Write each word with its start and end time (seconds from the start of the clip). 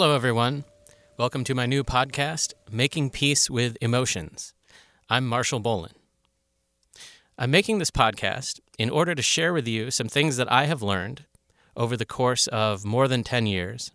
Hello, 0.00 0.14
everyone. 0.14 0.64
Welcome 1.18 1.44
to 1.44 1.54
my 1.54 1.66
new 1.66 1.84
podcast, 1.84 2.54
Making 2.72 3.10
Peace 3.10 3.50
with 3.50 3.76
Emotions. 3.82 4.54
I'm 5.10 5.26
Marshall 5.26 5.60
Bolin. 5.60 5.92
I'm 7.36 7.50
making 7.50 7.78
this 7.80 7.90
podcast 7.90 8.60
in 8.78 8.88
order 8.88 9.14
to 9.14 9.20
share 9.20 9.52
with 9.52 9.68
you 9.68 9.90
some 9.90 10.08
things 10.08 10.38
that 10.38 10.50
I 10.50 10.64
have 10.64 10.80
learned 10.80 11.26
over 11.76 11.98
the 11.98 12.06
course 12.06 12.46
of 12.46 12.82
more 12.82 13.08
than 13.08 13.22
10 13.22 13.44
years, 13.44 13.92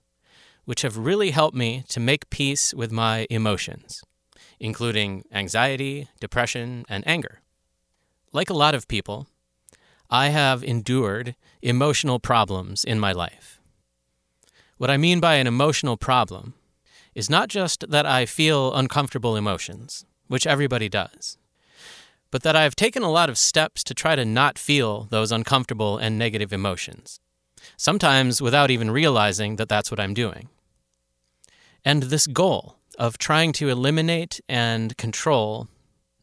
which 0.66 0.84
have 0.84 0.96
really 0.96 1.32
helped 1.32 1.58
me 1.58 1.84
to 1.88 2.00
make 2.00 2.30
peace 2.30 2.72
with 2.72 2.92
my 2.92 3.26
emotions, 3.32 4.04
including 4.60 5.24
anxiety, 5.32 6.08
depression, 6.20 6.86
and 6.88 7.04
anger. 7.08 7.42
Like 8.32 8.52
a 8.52 8.54
lot 8.54 8.76
of 8.76 8.88
people, 8.88 9.26
I 10.12 10.28
have 10.28 10.64
endured 10.64 11.36
emotional 11.64 12.20
problems 12.20 12.84
in 12.84 13.00
my 13.00 13.12
life. 13.12 13.55
What 14.78 14.90
I 14.90 14.98
mean 14.98 15.22
by 15.22 15.36
an 15.36 15.48
emotional 15.48 15.96
problem 15.96 16.54
is 17.14 17.30
not 17.30 17.48
just 17.48 17.90
that 17.90 18.06
I 18.06 18.26
feel 18.26 18.74
uncomfortable 18.74 19.38
emotions, 19.38 20.06
which 20.28 20.46
everybody 20.46 20.90
does, 20.90 21.38
but 22.30 22.44
that 22.44 22.58
I've 22.58 22.76
taken 22.76 23.02
a 23.02 23.12
lot 23.12 23.30
of 23.30 23.38
steps 23.38 23.86
to 23.86 23.94
try 23.94 24.18
to 24.18 24.26
not 24.26 24.60
feel 24.60 25.08
those 25.12 25.32
uncomfortable 25.32 25.98
and 25.98 26.20
negative 26.20 26.52
emotions, 26.52 27.22
sometimes 27.78 28.42
without 28.42 28.70
even 28.70 28.92
realizing 28.92 29.56
that 29.56 29.70
that's 29.70 29.90
what 29.90 30.00
I'm 30.00 30.14
doing. 30.14 30.50
And 31.86 32.04
this 32.04 32.28
goal 32.28 32.76
of 33.00 33.18
trying 33.18 33.54
to 33.54 33.70
eliminate 33.70 34.42
and 34.50 34.98
control 34.98 35.70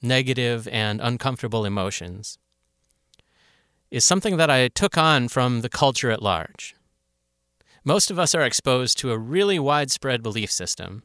negative 0.02 0.68
and 0.68 1.00
uncomfortable 1.00 1.64
emotions 1.64 2.36
is 3.90 4.04
something 4.04 4.36
that 4.36 4.50
I 4.50 4.68
took 4.68 4.98
on 4.98 5.28
from 5.28 5.62
the 5.62 5.70
culture 5.70 6.10
at 6.10 6.22
large. 6.22 6.74
Most 7.84 8.10
of 8.10 8.18
us 8.18 8.34
are 8.34 8.42
exposed 8.42 8.98
to 8.98 9.10
a 9.10 9.18
really 9.18 9.58
widespread 9.58 10.22
belief 10.22 10.50
system 10.50 11.02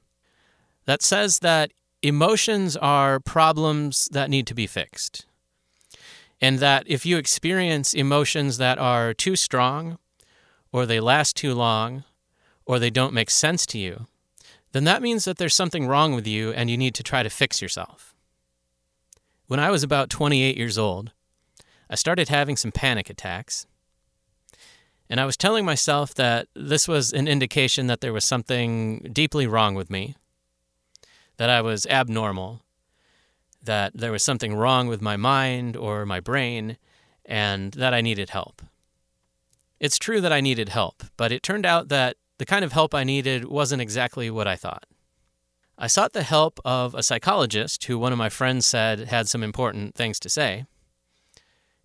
that 0.86 1.02
says 1.02 1.39
that 1.39 1.72
emotions 2.02 2.78
are 2.78 3.19
problems 3.19 4.08
that 4.11 4.30
need 4.30 4.47
to 4.47 4.53
be 4.53 4.67
fixed. 4.67 5.25
And 6.39 6.59
that 6.59 6.84
if 6.86 7.06
you 7.06 7.17
experience 7.17 7.94
emotions 7.94 8.58
that 8.59 8.78
are 8.78 9.14
too 9.14 9.36
strong, 9.36 9.97
or 10.72 10.86
they 10.86 11.00
last 11.00 11.36
too 11.36 11.56
long, 11.56 12.03
or 12.66 12.78
they 12.78 12.91
don't 12.91 13.14
make 13.14 13.31
sense 13.31 13.66
to 13.67 13.80
you, 13.80 14.06
then 14.72 14.84
that 14.84 15.02
means 15.02 15.25
that 15.25 15.38
there's 15.38 15.56
something 15.56 15.88
wrong 15.88 16.14
with 16.14 16.28
you 16.28 16.52
and 16.52 16.69
you 16.69 16.78
need 16.78 16.94
to 16.95 17.03
try 17.03 17.23
to 17.23 17.30
fix 17.30 17.62
yourself. 17.62 18.14
When 19.47 19.59
I 19.59 19.72
was 19.72 19.81
about 19.81 20.09
28 20.09 20.58
years 20.58 20.78
old, 20.78 21.12
I 21.89 21.95
started 21.95 22.30
having 22.30 22.58
some 22.58 22.72
panic 22.72 23.09
attacks. 23.09 23.66
And 25.09 25.19
I 25.19 25.25
was 25.25 25.38
telling 25.38 25.66
myself 25.66 26.13
that 26.16 26.47
this 26.53 26.88
was 26.88 27.13
an 27.13 27.27
indication 27.27 27.88
that 27.88 28.02
there 28.02 28.13
was 28.13 28.25
something 28.25 29.09
deeply 29.13 29.47
wrong 29.47 29.75
with 29.75 29.89
me, 29.89 30.16
that 31.38 31.50
I 31.50 31.61
was 31.61 31.86
abnormal, 31.88 32.63
that 33.63 33.94
there 33.95 34.12
was 34.12 34.23
something 34.23 34.56
wrong 34.56 34.88
with 34.88 35.01
my 35.01 35.16
mind 35.16 35.75
or 35.78 36.06
my 36.06 36.19
brain, 36.19 36.78
and 37.25 37.72
that 37.73 37.94
I 37.94 38.01
needed 38.01 38.31
help. 38.31 38.62
It's 39.79 39.97
true 39.97 40.22
that 40.22 40.34
I 40.34 40.41
needed 40.41 40.69
help, 40.69 41.03
but 41.16 41.31
it 41.31 41.44
turned 41.44 41.66
out 41.66 41.89
that 41.89 42.18
the 42.38 42.45
kind 42.45 42.66
of 42.66 42.74
help 42.74 42.94
I 42.94 43.03
needed 43.03 43.45
wasn't 43.45 43.81
exactly 43.81 44.29
what 44.29 44.47
I 44.47 44.56
thought. 44.56 44.85
I 45.78 45.88
sought 45.88 46.13
the 46.13 46.24
help 46.24 46.59
of 46.66 46.95
a 46.95 47.03
psychologist 47.03 47.84
who 47.85 48.00
one 48.00 48.12
of 48.12 48.18
my 48.18 48.29
friends 48.29 48.66
said 48.66 49.00
had 49.07 49.28
some 49.28 49.44
important 49.44 49.95
things 49.95 50.19
to 50.22 50.29
say 50.29 50.66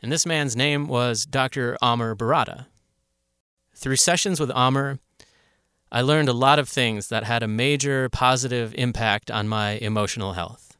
and 0.02 0.10
this 0.10 0.26
man's 0.26 0.56
name 0.56 0.88
was 0.88 1.24
Dr. 1.24 1.78
Amr 1.80 2.16
Barrada. 2.16 2.66
Through 3.82 3.96
sessions 3.96 4.38
with 4.38 4.52
Amr, 4.52 5.00
I 5.90 6.02
learned 6.02 6.28
a 6.28 6.32
lot 6.32 6.60
of 6.60 6.68
things 6.68 7.08
that 7.08 7.24
had 7.24 7.42
a 7.42 7.48
major 7.48 8.08
positive 8.08 8.72
impact 8.78 9.28
on 9.28 9.48
my 9.48 9.72
emotional 9.72 10.34
health. 10.34 10.76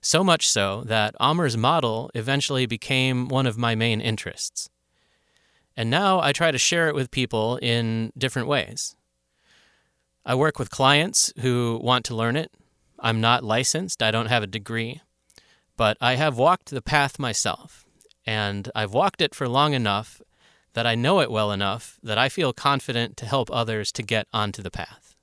So 0.00 0.22
much 0.22 0.48
so 0.48 0.84
that 0.86 1.16
Amr's 1.18 1.56
model 1.56 2.12
eventually 2.14 2.64
became 2.64 3.26
one 3.26 3.44
of 3.44 3.58
my 3.58 3.74
main 3.74 4.00
interests. 4.00 4.70
And 5.76 5.90
now 5.90 6.20
I 6.20 6.30
try 6.30 6.52
to 6.52 6.58
share 6.58 6.86
it 6.86 6.94
with 6.94 7.10
people 7.10 7.56
in 7.56 8.12
different 8.16 8.46
ways. 8.46 8.94
I 10.24 10.36
work 10.36 10.60
with 10.60 10.70
clients 10.70 11.32
who 11.40 11.80
want 11.82 12.04
to 12.04 12.14
learn 12.14 12.36
it. 12.36 12.52
I'm 13.00 13.20
not 13.20 13.42
licensed, 13.42 14.00
I 14.00 14.12
don't 14.12 14.26
have 14.26 14.44
a 14.44 14.46
degree, 14.46 15.00
but 15.76 15.96
I 16.00 16.14
have 16.14 16.38
walked 16.38 16.70
the 16.70 16.82
path 16.82 17.18
myself 17.18 17.84
and 18.24 18.70
I've 18.76 18.94
walked 18.94 19.20
it 19.20 19.34
for 19.34 19.48
long 19.48 19.74
enough 19.74 20.22
that 20.74 20.86
I 20.86 20.94
know 20.94 21.20
it 21.20 21.30
well 21.30 21.52
enough 21.52 21.98
that 22.02 22.18
I 22.18 22.28
feel 22.28 22.52
confident 22.52 23.16
to 23.18 23.26
help 23.26 23.50
others 23.50 23.92
to 23.92 24.02
get 24.02 24.26
onto 24.32 24.62
the 24.62 24.70
path. 24.70 25.16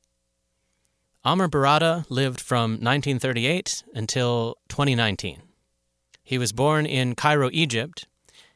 Amr 1.23 1.49
Barrada 1.49 2.05
lived 2.09 2.39
from 2.39 2.71
1938 2.71 3.83
until 3.93 4.57
2019. 4.69 5.41
He 6.23 6.38
was 6.38 6.51
born 6.51 6.85
in 6.85 7.15
Cairo, 7.15 7.49
Egypt, 7.51 8.07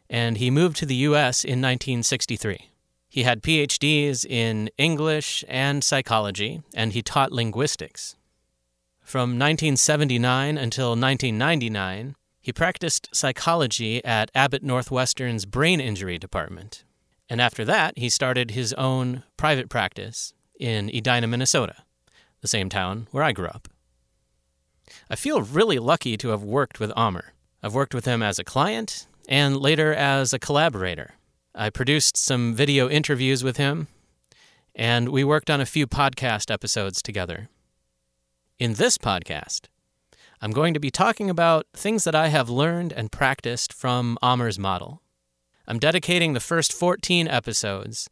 and 0.10 0.38
he 0.38 0.52
moved 0.52 0.78
to 0.78 0.86
the 0.86 0.96
U.S. 1.08 1.44
in 1.44 1.60
1963. 1.60 2.70
He 3.10 3.24
had 3.24 3.44
PhDs 3.44 4.26
in 4.26 4.70
English 4.78 5.44
and 5.48 5.84
psychology, 5.84 6.62
and 6.74 6.94
he 6.94 7.02
taught 7.02 7.32
linguistics. 7.32 8.16
From 9.02 9.32
1979 9.32 10.58
until 10.58 10.90
1999, 10.92 12.16
he 12.44 12.52
practiced 12.52 13.08
psychology 13.16 14.04
at 14.04 14.30
Abbott 14.36 14.64
Northwestern's 14.64 15.46
brain 15.46 15.80
injury 15.80 16.20
department. 16.20 16.84
And 17.30 17.40
after 17.40 17.64
that, 17.64 17.98
he 17.98 18.10
started 18.10 18.52
his 18.52 18.74
own 18.74 19.24
private 19.38 19.70
practice 19.70 20.34
in 20.60 20.90
Edina, 20.90 21.26
Minnesota, 21.26 21.78
the 22.42 22.50
same 22.50 22.68
town 22.68 23.08
where 23.12 23.24
I 23.24 23.32
grew 23.32 23.48
up. 23.48 23.70
I 25.10 25.16
feel 25.16 25.42
really 25.42 25.80
lucky 25.80 26.18
to 26.18 26.30
have 26.30 26.44
worked 26.44 26.82
with 26.82 26.92
Amr. 26.98 27.32
I've 27.64 27.74
worked 27.74 27.96
with 27.96 28.04
him 28.04 28.22
as 28.22 28.38
a 28.40 28.44
client 28.44 29.08
and 29.30 29.56
later 29.56 29.94
as 29.94 30.34
a 30.34 30.40
collaborator. 30.40 31.14
I 31.56 31.70
produced 31.70 32.18
some 32.18 32.54
video 32.54 32.90
interviews 32.90 33.42
with 33.42 33.56
him, 33.56 33.88
and 34.76 35.10
we 35.10 35.24
worked 35.24 35.50
on 35.50 35.62
a 35.62 35.66
few 35.66 35.88
podcast 35.88 36.52
episodes 36.52 37.02
together. 37.02 37.48
In 38.60 38.74
this 38.74 38.98
podcast, 38.98 39.68
I'm 40.44 40.52
going 40.52 40.74
to 40.74 40.80
be 40.82 40.92
talking 40.92 41.30
about 41.30 41.68
things 41.74 42.04
that 42.04 42.16
I 42.16 42.28
have 42.28 42.50
learned 42.50 42.92
and 42.92 43.10
practiced 43.10 43.72
from 43.72 44.18
Amr's 44.22 44.60
model. 44.60 45.02
I'm 45.70 45.80
dedicating 45.80 46.34
the 46.34 46.42
first 46.42 46.74
14 46.74 47.30
episodes 47.30 48.10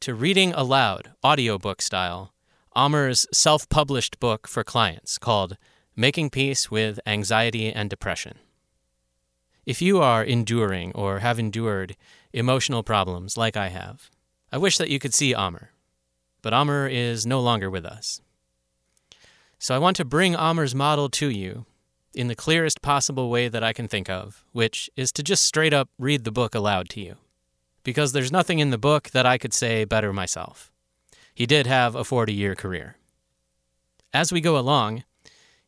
to 0.00 0.12
reading 0.12 0.52
aloud, 0.52 1.12
audiobook 1.24 1.80
style, 1.80 2.34
Amr's 2.76 3.26
self 3.32 3.70
published 3.70 4.20
book 4.20 4.46
for 4.46 4.62
clients 4.62 5.16
called 5.16 5.56
Making 5.96 6.28
Peace 6.28 6.70
with 6.70 7.00
Anxiety 7.06 7.72
and 7.72 7.88
Depression. 7.88 8.34
If 9.64 9.80
you 9.80 9.98
are 9.98 10.22
enduring 10.22 10.92
or 10.92 11.20
have 11.20 11.38
endured 11.38 11.96
emotional 12.34 12.82
problems 12.82 13.38
like 13.38 13.56
I 13.56 13.68
have, 13.68 14.10
I 14.52 14.58
wish 14.58 14.76
that 14.76 14.90
you 14.90 14.98
could 14.98 15.14
see 15.14 15.32
Amr. 15.32 15.70
But 16.42 16.52
Amr 16.52 16.86
is 16.86 17.24
no 17.24 17.40
longer 17.40 17.70
with 17.70 17.86
us. 17.86 18.20
So 19.62 19.74
I 19.76 19.78
want 19.78 19.96
to 19.98 20.04
bring 20.04 20.34
Amr's 20.34 20.74
model 20.74 21.08
to 21.10 21.30
you 21.30 21.66
in 22.16 22.26
the 22.26 22.34
clearest 22.34 22.82
possible 22.82 23.30
way 23.30 23.46
that 23.46 23.62
I 23.62 23.72
can 23.72 23.86
think 23.86 24.10
of, 24.10 24.44
which 24.50 24.90
is 24.96 25.12
to 25.12 25.22
just 25.22 25.44
straight 25.44 25.72
up 25.72 25.88
read 26.00 26.24
the 26.24 26.32
book 26.32 26.56
aloud 26.56 26.88
to 26.88 27.00
you. 27.00 27.14
Because 27.84 28.10
there's 28.10 28.32
nothing 28.32 28.58
in 28.58 28.70
the 28.70 28.76
book 28.76 29.10
that 29.10 29.24
I 29.24 29.38
could 29.38 29.54
say 29.54 29.84
better 29.84 30.12
myself. 30.12 30.72
He 31.32 31.46
did 31.46 31.68
have 31.68 31.94
a 31.94 32.02
40 32.02 32.34
year 32.34 32.56
career. 32.56 32.96
As 34.12 34.32
we 34.32 34.40
go 34.40 34.58
along, 34.58 35.04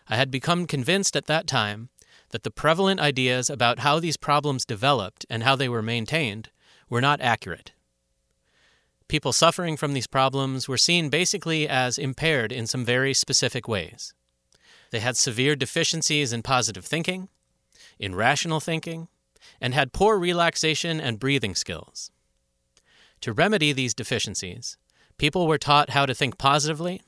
I 0.10 0.16
had 0.16 0.32
become 0.32 0.66
convinced 0.66 1.16
at 1.16 1.28
that 1.28 1.46
time 1.46 1.90
that 2.32 2.44
the 2.44 2.52
prevalent 2.52 3.00
ideas 3.00 3.50
about 3.50 3.80
how 3.80 4.00
these 4.00 4.18
problems 4.18 4.66
developed 4.66 5.26
and 5.30 5.44
how 5.44 5.56
they 5.56 5.70
were 5.70 5.84
maintained 5.84 6.50
were 6.90 7.02
not 7.02 7.22
accurate. 7.22 7.72
People 9.08 9.34
suffering 9.34 9.78
from 9.78 9.94
these 9.94 10.08
problems 10.08 10.68
were 10.68 10.78
seen 10.78 11.10
basically 11.10 11.68
as 11.68 11.98
impaired 11.98 12.52
in 12.52 12.68
some 12.68 12.86
very 12.86 13.14
specific 13.14 13.68
ways. 13.68 14.14
They 14.92 15.00
had 15.00 15.18
severe 15.18 15.56
deficiencies 15.56 16.34
in 16.34 16.42
positive 16.42 16.86
thinking, 16.86 17.30
in 18.00 18.16
rational 18.16 18.60
thinking, 18.60 19.08
and 19.62 19.74
had 19.74 19.94
poor 19.94 20.18
relaxation 20.18 21.00
and 21.00 21.20
breathing 21.20 21.56
skills. 21.56 22.12
To 23.22 23.34
remedy 23.34 23.74
these 23.74 23.94
deficiencies, 23.94 24.78
people 25.18 25.48
were 25.48 25.58
taught 25.58 25.92
how 25.92 26.06
to 26.06 26.14
think 26.14 26.38
positively, 26.38 27.02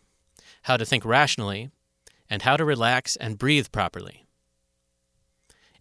how 0.63 0.77
to 0.77 0.85
think 0.85 1.05
rationally, 1.05 1.69
and 2.31 2.43
how 2.43 2.55
to 2.55 2.63
relax 2.63 3.17
and 3.17 3.37
breathe 3.37 3.67
properly. 3.73 4.25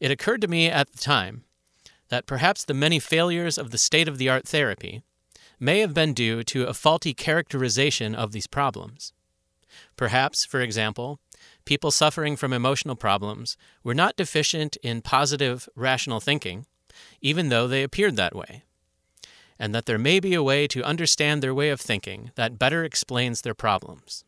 It 0.01 0.11
occurred 0.11 0.41
to 0.41 0.49
me 0.49 0.67
at 0.67 0.91
the 0.91 0.99
time 0.99 1.45
that 2.09 2.27
perhaps 2.27 2.65
the 2.65 2.75
many 2.75 2.99
failures 2.99 3.57
of 3.57 3.71
the 3.71 3.79
state 3.79 4.09
of 4.09 4.19
the 4.19 4.29
art 4.29 4.49
therapy 4.49 5.03
may 5.61 5.79
have 5.79 5.95
been 5.95 6.13
due 6.13 6.43
to 6.43 6.67
a 6.67 6.75
faulty 6.75 7.15
characterization 7.15 8.17
of 8.17 8.33
these 8.33 8.49
problems. 8.49 9.13
Perhaps, 9.97 10.45
for 10.45 10.61
example, 10.61 11.21
people 11.65 11.93
suffering 11.93 12.35
from 12.35 12.53
emotional 12.53 12.97
problems 12.97 13.57
were 13.85 13.95
not 13.95 14.17
deficient 14.17 14.77
in 14.83 15.03
positive, 15.03 15.69
rational 15.77 16.19
thinking, 16.19 16.67
even 17.21 17.49
though 17.49 17.69
they 17.69 17.85
appeared 17.85 18.17
that 18.17 18.35
way, 18.35 18.65
and 19.57 19.73
that 19.73 19.87
there 19.87 19.99
may 19.99 20.19
be 20.19 20.35
a 20.35 20.43
way 20.43 20.67
to 20.67 20.83
understand 20.83 21.43
their 21.43 21.55
way 21.55 21.69
of 21.69 21.81
thinking 21.81 22.33
that 22.35 22.59
better 22.59 22.83
explains 22.83 23.43
their 23.43 23.55
problems. 23.55 24.25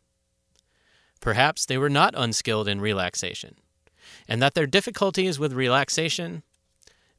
Perhaps 1.23 1.67
they 1.67 1.79
were 1.79 1.89
not 1.89 2.15
unskilled 2.17 2.67
in 2.67 2.81
relaxation, 2.81 3.55
and 4.27 4.43
that 4.43 4.55
their 4.55 4.67
difficulties 4.67 5.39
with 5.39 5.53
relaxation 5.53 6.43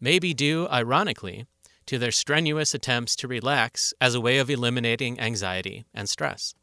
may 0.02 0.20
be 0.20 0.34
due, 0.34 0.68
ironically, 0.68 1.48
to 1.86 1.98
their 1.98 2.12
strenuous 2.12 2.74
attempts 2.74 3.16
to 3.16 3.30
relax 3.30 3.94
as 4.02 4.14
a 4.14 4.20
way 4.20 4.40
of 4.40 4.50
eliminating 4.50 5.22
anxiety 5.22 5.86
and 5.94 6.10
stress. 6.10 6.54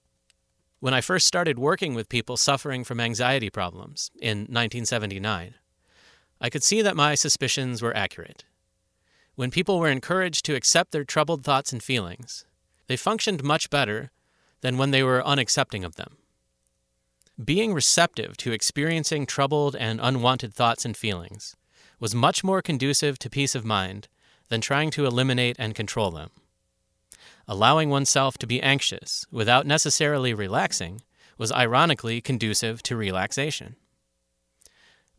When 0.80 0.92
I 0.92 1.00
first 1.00 1.26
started 1.26 1.58
working 1.58 1.94
with 1.94 2.10
people 2.10 2.36
suffering 2.36 2.84
from 2.84 3.00
anxiety 3.00 3.48
problems 3.48 4.10
in 4.20 4.40
1979, 4.40 5.54
I 6.42 6.50
could 6.50 6.62
see 6.62 6.82
that 6.82 6.96
my 6.96 7.14
suspicions 7.14 7.80
were 7.80 7.96
accurate. 7.96 8.44
When 9.34 9.50
people 9.50 9.78
were 9.78 9.88
encouraged 9.88 10.44
to 10.44 10.54
accept 10.54 10.92
their 10.92 11.04
troubled 11.04 11.42
thoughts 11.42 11.72
and 11.72 11.82
feelings, 11.82 12.44
they 12.86 12.98
functioned 12.98 13.42
much 13.42 13.70
better 13.70 14.10
than 14.60 14.76
when 14.76 14.90
they 14.90 15.02
were 15.02 15.22
unaccepting 15.24 15.86
of 15.86 15.96
them. 15.96 16.18
Being 17.44 17.72
receptive 17.72 18.36
to 18.38 18.52
experiencing 18.52 19.24
troubled 19.24 19.76
and 19.76 20.00
unwanted 20.02 20.52
thoughts 20.52 20.84
and 20.84 20.96
feelings 20.96 21.56
was 21.98 22.14
much 22.14 22.44
more 22.44 22.60
conducive 22.60 23.18
to 23.20 23.30
peace 23.30 23.54
of 23.54 23.64
mind 23.64 24.08
than 24.48 24.60
trying 24.60 24.90
to 24.90 25.06
eliminate 25.06 25.56
and 25.58 25.74
control 25.74 26.10
them. 26.10 26.30
Allowing 27.46 27.88
oneself 27.88 28.36
to 28.38 28.46
be 28.46 28.60
anxious 28.60 29.26
without 29.30 29.64
necessarily 29.64 30.34
relaxing 30.34 31.02
was 31.38 31.52
ironically 31.52 32.20
conducive 32.20 32.82
to 32.82 32.96
relaxation. 32.96 33.76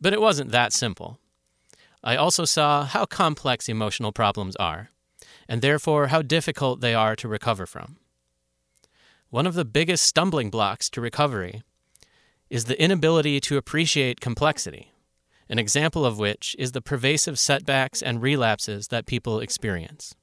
But 0.00 0.12
it 0.12 0.20
wasn't 0.20 0.52
that 0.52 0.72
simple. 0.72 1.18
I 2.04 2.16
also 2.16 2.44
saw 2.44 2.84
how 2.84 3.06
complex 3.06 3.68
emotional 3.68 4.12
problems 4.12 4.54
are, 4.56 4.90
and 5.48 5.60
therefore 5.60 6.08
how 6.08 6.22
difficult 6.22 6.82
they 6.82 6.94
are 6.94 7.16
to 7.16 7.26
recover 7.26 7.66
from. 7.66 7.96
One 9.30 9.46
of 9.46 9.54
the 9.54 9.64
biggest 9.64 10.04
stumbling 10.04 10.50
blocks 10.50 10.90
to 10.90 11.00
recovery 11.00 11.62
is 12.52 12.66
the 12.66 12.80
inability 12.80 13.40
to 13.40 13.56
appreciate 13.56 14.20
complexity 14.20 14.92
an 15.52 15.58
example 15.58 16.06
of 16.06 16.18
which 16.18 16.56
is 16.58 16.72
the 16.72 16.80
pervasive 16.80 17.38
setbacks 17.38 18.00
and 18.00 18.22
relapses 18.22 18.88
that 18.88 19.04
people 19.04 19.38
experience. 19.38 20.14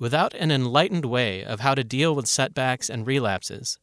Without 0.00 0.34
an 0.34 0.50
enlightened 0.50 1.04
way 1.04 1.44
of 1.44 1.60
how 1.60 1.76
to 1.76 1.84
deal 1.84 2.12
with 2.12 2.26
setbacks 2.26 2.90
and 2.90 3.06
relapses, 3.06 3.78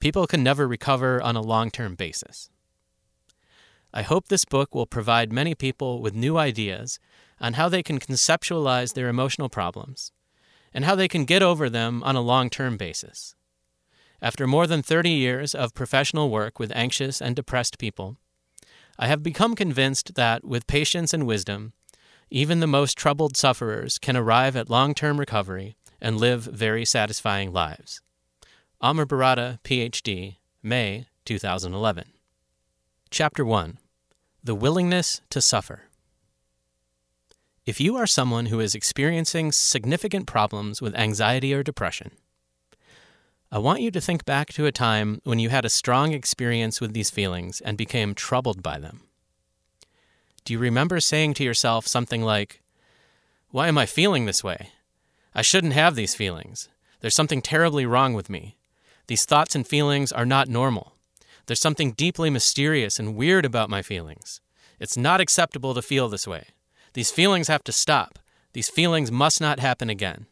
people 0.00 0.26
can 0.26 0.42
never 0.42 0.66
recover 0.66 1.22
on 1.22 1.36
a 1.36 1.40
long 1.40 1.70
term 1.70 1.94
basis. 1.94 2.50
I 3.92 4.02
hope 4.02 4.26
this 4.26 4.44
book 4.44 4.74
will 4.74 4.84
provide 4.84 5.32
many 5.32 5.54
people 5.54 6.02
with 6.02 6.12
new 6.12 6.36
ideas 6.36 6.98
on 7.40 7.52
how 7.52 7.68
they 7.68 7.84
can 7.84 8.00
conceptualize 8.00 8.94
their 8.94 9.08
emotional 9.08 9.48
problems 9.48 10.10
and 10.72 10.84
how 10.84 10.96
they 10.96 11.06
can 11.06 11.24
get 11.24 11.40
over 11.40 11.70
them 11.70 12.02
on 12.02 12.16
a 12.16 12.20
long 12.20 12.50
term 12.50 12.76
basis. 12.76 13.36
After 14.24 14.46
more 14.46 14.66
than 14.66 14.82
30 14.82 15.10
years 15.10 15.54
of 15.54 15.74
professional 15.74 16.30
work 16.30 16.58
with 16.58 16.72
anxious 16.74 17.20
and 17.20 17.36
depressed 17.36 17.76
people, 17.76 18.16
I 18.98 19.06
have 19.06 19.22
become 19.22 19.54
convinced 19.54 20.14
that, 20.14 20.42
with 20.46 20.66
patience 20.66 21.12
and 21.12 21.26
wisdom, 21.26 21.74
even 22.30 22.60
the 22.60 22.66
most 22.66 22.96
troubled 22.96 23.36
sufferers 23.36 23.98
can 23.98 24.16
arrive 24.16 24.56
at 24.56 24.70
long 24.70 24.94
term 24.94 25.20
recovery 25.20 25.76
and 26.00 26.16
live 26.16 26.44
very 26.44 26.86
satisfying 26.86 27.52
lives. 27.52 28.00
Amr 28.80 29.04
Barrada, 29.04 29.58
PhD, 29.62 30.36
May 30.62 31.06
2011. 31.26 32.06
Chapter 33.10 33.44
1 33.44 33.76
The 34.42 34.54
Willingness 34.54 35.20
to 35.28 35.42
Suffer. 35.42 35.82
If 37.66 37.78
you 37.78 37.94
are 37.96 38.06
someone 38.06 38.46
who 38.46 38.60
is 38.60 38.74
experiencing 38.74 39.52
significant 39.52 40.26
problems 40.26 40.80
with 40.80 40.94
anxiety 40.94 41.52
or 41.52 41.62
depression, 41.62 42.12
I 43.54 43.58
want 43.58 43.82
you 43.82 43.92
to 43.92 44.00
think 44.00 44.24
back 44.24 44.52
to 44.54 44.66
a 44.66 44.72
time 44.72 45.20
when 45.22 45.38
you 45.38 45.48
had 45.48 45.64
a 45.64 45.70
strong 45.70 46.12
experience 46.12 46.80
with 46.80 46.92
these 46.92 47.08
feelings 47.08 47.60
and 47.60 47.78
became 47.78 48.12
troubled 48.12 48.64
by 48.64 48.80
them. 48.80 49.02
Do 50.44 50.52
you 50.52 50.58
remember 50.58 50.98
saying 50.98 51.34
to 51.34 51.44
yourself 51.44 51.86
something 51.86 52.20
like, 52.20 52.62
Why 53.52 53.68
am 53.68 53.78
I 53.78 53.86
feeling 53.86 54.26
this 54.26 54.42
way? 54.42 54.70
I 55.36 55.42
shouldn't 55.42 55.72
have 55.72 55.94
these 55.94 56.16
feelings. 56.16 56.68
There's 56.98 57.14
something 57.14 57.40
terribly 57.40 57.86
wrong 57.86 58.12
with 58.12 58.28
me. 58.28 58.56
These 59.06 59.24
thoughts 59.24 59.54
and 59.54 59.64
feelings 59.64 60.10
are 60.10 60.26
not 60.26 60.48
normal. 60.48 60.96
There's 61.46 61.60
something 61.60 61.92
deeply 61.92 62.30
mysterious 62.30 62.98
and 62.98 63.14
weird 63.14 63.44
about 63.44 63.70
my 63.70 63.82
feelings. 63.82 64.40
It's 64.80 64.96
not 64.96 65.20
acceptable 65.20 65.74
to 65.74 65.82
feel 65.82 66.08
this 66.08 66.26
way. 66.26 66.46
These 66.94 67.12
feelings 67.12 67.46
have 67.46 67.62
to 67.62 67.72
stop. 67.72 68.18
These 68.52 68.68
feelings 68.68 69.12
must 69.12 69.40
not 69.40 69.60
happen 69.60 69.90
again. 69.90 70.26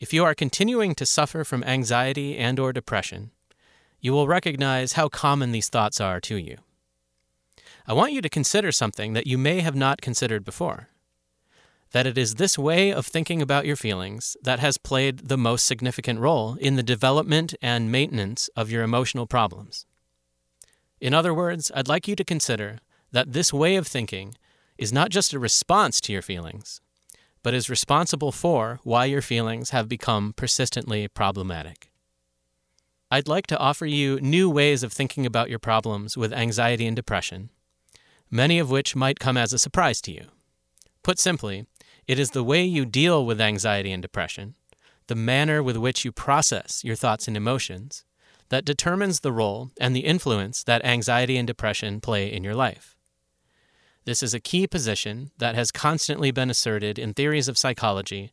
If 0.00 0.12
you 0.12 0.24
are 0.24 0.34
continuing 0.34 0.94
to 0.94 1.04
suffer 1.04 1.42
from 1.42 1.64
anxiety 1.64 2.38
and 2.38 2.60
or 2.60 2.72
depression, 2.72 3.32
you 4.00 4.12
will 4.12 4.28
recognize 4.28 4.92
how 4.92 5.08
common 5.08 5.50
these 5.50 5.68
thoughts 5.68 6.00
are 6.00 6.20
to 6.20 6.36
you. 6.36 6.58
I 7.84 7.94
want 7.94 8.12
you 8.12 8.22
to 8.22 8.28
consider 8.28 8.70
something 8.70 9.14
that 9.14 9.26
you 9.26 9.36
may 9.36 9.60
have 9.60 9.74
not 9.74 10.00
considered 10.00 10.44
before. 10.44 10.88
That 11.90 12.06
it 12.06 12.16
is 12.16 12.36
this 12.36 12.56
way 12.56 12.92
of 12.92 13.06
thinking 13.06 13.42
about 13.42 13.66
your 13.66 13.74
feelings 13.74 14.36
that 14.40 14.60
has 14.60 14.78
played 14.78 15.28
the 15.28 15.38
most 15.38 15.66
significant 15.66 16.20
role 16.20 16.54
in 16.60 16.76
the 16.76 16.82
development 16.84 17.54
and 17.60 17.90
maintenance 17.90 18.48
of 18.54 18.70
your 18.70 18.84
emotional 18.84 19.26
problems. 19.26 19.84
In 21.00 21.12
other 21.12 21.34
words, 21.34 21.72
I'd 21.74 21.88
like 21.88 22.06
you 22.06 22.14
to 22.14 22.24
consider 22.24 22.78
that 23.10 23.32
this 23.32 23.52
way 23.52 23.74
of 23.74 23.86
thinking 23.88 24.36
is 24.76 24.92
not 24.92 25.10
just 25.10 25.32
a 25.32 25.40
response 25.40 26.00
to 26.02 26.12
your 26.12 26.22
feelings, 26.22 26.80
but 27.42 27.54
is 27.54 27.70
responsible 27.70 28.32
for 28.32 28.80
why 28.82 29.04
your 29.04 29.22
feelings 29.22 29.70
have 29.70 29.88
become 29.88 30.32
persistently 30.34 31.08
problematic. 31.08 31.90
I'd 33.10 33.28
like 33.28 33.46
to 33.46 33.58
offer 33.58 33.86
you 33.86 34.20
new 34.20 34.50
ways 34.50 34.82
of 34.82 34.92
thinking 34.92 35.24
about 35.24 35.48
your 35.48 35.58
problems 35.58 36.16
with 36.16 36.32
anxiety 36.32 36.86
and 36.86 36.94
depression, 36.94 37.48
many 38.30 38.58
of 38.58 38.70
which 38.70 38.94
might 38.94 39.18
come 39.18 39.38
as 39.38 39.52
a 39.52 39.58
surprise 39.58 40.02
to 40.02 40.12
you. 40.12 40.26
Put 41.02 41.18
simply, 41.18 41.64
it 42.06 42.18
is 42.18 42.32
the 42.32 42.44
way 42.44 42.62
you 42.64 42.84
deal 42.84 43.24
with 43.24 43.40
anxiety 43.40 43.92
and 43.92 44.02
depression, 44.02 44.56
the 45.06 45.14
manner 45.14 45.62
with 45.62 45.78
which 45.78 46.04
you 46.04 46.12
process 46.12 46.84
your 46.84 46.96
thoughts 46.96 47.28
and 47.28 47.36
emotions, 47.36 48.04
that 48.50 48.64
determines 48.64 49.20
the 49.20 49.32
role 49.32 49.70
and 49.80 49.96
the 49.96 50.04
influence 50.04 50.62
that 50.64 50.84
anxiety 50.84 51.36
and 51.36 51.46
depression 51.46 52.00
play 52.00 52.30
in 52.30 52.44
your 52.44 52.54
life. 52.54 52.97
This 54.08 54.22
is 54.22 54.32
a 54.32 54.40
key 54.40 54.66
position 54.66 55.32
that 55.36 55.54
has 55.54 55.70
constantly 55.70 56.30
been 56.30 56.48
asserted 56.48 56.98
in 56.98 57.12
theories 57.12 57.46
of 57.46 57.58
psychology 57.58 58.32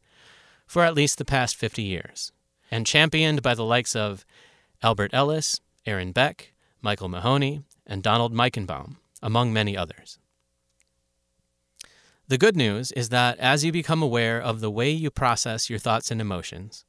for 0.66 0.84
at 0.86 0.94
least 0.94 1.18
the 1.18 1.26
past 1.26 1.58
50 1.58 1.82
years, 1.82 2.32
and 2.72 2.88
championed 2.88 3.42
by 3.42 3.56
the 3.56 3.66
likes 3.66 3.94
of 3.94 4.26
Albert 4.82 5.14
Ellis, 5.14 5.60
Aaron 5.86 6.14
Beck, 6.14 6.54
Michael 6.82 7.10
Mahoney, 7.10 7.64
and 7.86 8.02
Donald 8.02 8.34
Meichenbaum, 8.34 8.96
among 9.22 9.52
many 9.52 9.76
others. 9.76 10.18
The 12.30 12.38
good 12.38 12.56
news 12.56 12.94
is 12.94 13.10
that 13.10 13.38
as 13.40 13.66
you 13.66 13.74
become 13.74 14.02
aware 14.02 14.42
of 14.42 14.62
the 14.62 14.72
way 14.72 14.92
you 14.92 15.12
process 15.12 15.70
your 15.70 15.80
thoughts 15.80 16.10
and 16.10 16.22
emotions, 16.22 16.86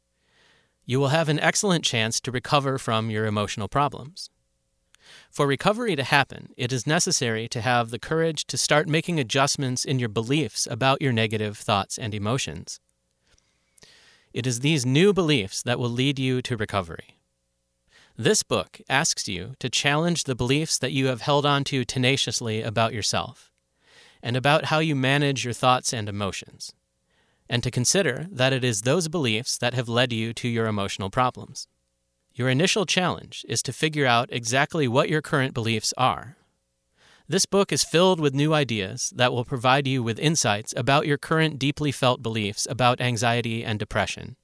you 0.84 1.00
will 1.00 1.08
have 1.08 1.28
an 1.28 1.40
excellent 1.40 1.84
chance 1.84 2.20
to 2.20 2.30
recover 2.30 2.78
from 2.78 3.10
your 3.10 3.26
emotional 3.26 3.66
problems. 3.66 4.30
For 5.30 5.46
recovery 5.46 5.96
to 5.96 6.04
happen, 6.04 6.52
it 6.56 6.72
is 6.72 6.86
necessary 6.86 7.48
to 7.48 7.60
have 7.60 7.90
the 7.90 7.98
courage 7.98 8.46
to 8.46 8.56
start 8.56 8.88
making 8.88 9.20
adjustments 9.20 9.84
in 9.84 9.98
your 9.98 10.08
beliefs 10.08 10.66
about 10.70 11.02
your 11.02 11.12
negative 11.12 11.56
thoughts 11.58 11.98
and 11.98 12.14
emotions. 12.14 12.80
It 14.32 14.46
is 14.46 14.60
these 14.60 14.84
new 14.84 15.12
beliefs 15.12 15.62
that 15.62 15.78
will 15.78 15.90
lead 15.90 16.18
you 16.18 16.42
to 16.42 16.56
recovery. 16.56 17.18
This 18.18 18.42
book 18.42 18.80
asks 18.88 19.28
you 19.28 19.54
to 19.58 19.68
challenge 19.68 20.24
the 20.24 20.34
beliefs 20.34 20.78
that 20.78 20.92
you 20.92 21.06
have 21.06 21.20
held 21.20 21.44
on 21.44 21.64
to 21.64 21.84
tenaciously 21.84 22.62
about 22.62 22.94
yourself 22.94 23.52
and 24.22 24.36
about 24.36 24.66
how 24.66 24.78
you 24.78 24.96
manage 24.96 25.44
your 25.44 25.52
thoughts 25.52 25.92
and 25.92 26.08
emotions, 26.08 26.72
and 27.48 27.62
to 27.62 27.70
consider 27.70 28.26
that 28.30 28.52
it 28.52 28.64
is 28.64 28.82
those 28.82 29.08
beliefs 29.08 29.58
that 29.58 29.74
have 29.74 29.88
led 29.88 30.12
you 30.12 30.32
to 30.32 30.48
your 30.48 30.66
emotional 30.66 31.10
problems. 31.10 31.68
Your 32.36 32.50
initial 32.50 32.84
challenge 32.84 33.46
is 33.48 33.62
to 33.62 33.72
figure 33.72 34.04
out 34.04 34.28
exactly 34.30 34.86
what 34.86 35.08
your 35.08 35.22
current 35.22 35.54
beliefs 35.54 35.94
are. 35.96 36.36
This 37.26 37.46
book 37.46 37.72
is 37.72 37.82
filled 37.82 38.20
with 38.20 38.34
new 38.34 38.52
ideas 38.52 39.10
that 39.16 39.32
will 39.32 39.44
provide 39.44 39.88
you 39.88 40.02
with 40.02 40.18
insights 40.18 40.74
about 40.76 41.06
your 41.06 41.16
current 41.16 41.58
deeply 41.58 41.90
felt 41.90 42.22
beliefs 42.22 42.66
about 42.68 43.00
anxiety 43.00 43.64
and 43.64 43.78
depression, 43.78 44.36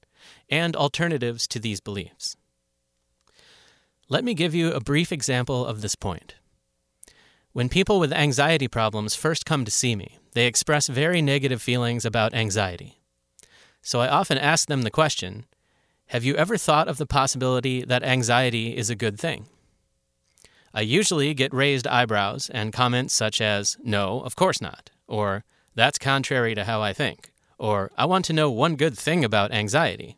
and 0.49 0.75
alternatives 0.75 1.47
to 1.49 1.59
these 1.59 1.79
beliefs. 1.79 2.35
Let 4.09 4.23
me 4.23 4.33
give 4.33 4.55
you 4.55 4.71
a 4.71 4.81
brief 4.81 5.11
example 5.11 5.63
of 5.63 5.81
this 5.81 5.95
point. 5.95 6.33
When 7.51 7.69
people 7.69 7.99
with 7.99 8.11
anxiety 8.11 8.67
problems 8.67 9.13
first 9.13 9.45
come 9.45 9.65
to 9.65 9.71
see 9.71 9.95
me, 9.95 10.17
they 10.33 10.47
express 10.47 10.87
very 10.87 11.21
negative 11.21 11.61
feelings 11.61 12.05
about 12.05 12.33
anxiety. 12.33 13.03
So 13.83 13.99
I 13.99 14.07
often 14.07 14.39
ask 14.39 14.67
them 14.67 14.81
the 14.81 14.89
question 14.89 15.45
have 16.07 16.23
you 16.23 16.35
ever 16.35 16.57
thought 16.57 16.87
of 16.87 16.97
the 16.97 17.05
possibility 17.05 17.83
that 17.83 18.03
anxiety 18.03 18.77
is 18.77 18.89
a 18.89 18.95
good 18.95 19.19
thing? 19.19 19.47
I 20.73 20.81
usually 20.81 21.33
get 21.33 21.53
raised 21.53 21.87
eyebrows 21.87 22.49
and 22.49 22.73
comments 22.73 23.13
such 23.13 23.41
as, 23.41 23.77
No, 23.83 24.21
of 24.21 24.35
course 24.35 24.61
not, 24.61 24.91
or 25.07 25.43
That's 25.75 25.97
contrary 25.97 26.53
to 26.55 26.65
how 26.65 26.81
I 26.81 26.93
think, 26.93 27.31
or 27.57 27.91
I 27.97 28.05
want 28.05 28.25
to 28.25 28.33
know 28.33 28.51
one 28.51 28.75
good 28.75 28.97
thing 28.97 29.23
about 29.25 29.51
anxiety. 29.51 30.17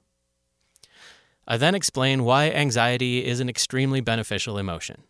I 1.47 1.57
then 1.57 1.75
explain 1.75 2.23
why 2.23 2.49
anxiety 2.49 3.25
is 3.25 3.39
an 3.39 3.49
extremely 3.49 4.01
beneficial 4.01 4.57
emotion. 4.57 5.03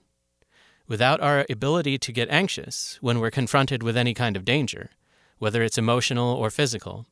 Without 0.88 1.22
our 1.22 1.46
ability 1.50 1.98
to 1.98 2.12
get 2.12 2.30
anxious 2.30 3.00
when 3.02 3.20
we're 3.20 3.32
confronted 3.32 3.82
with 3.82 3.98
any 3.98 4.14
kind 4.14 4.36
of 4.36 4.46
danger, 4.46 4.92
whether 5.40 5.64
it's 5.64 5.78
emotional 5.80 6.34
or 6.34 6.52
physical, 6.52 7.08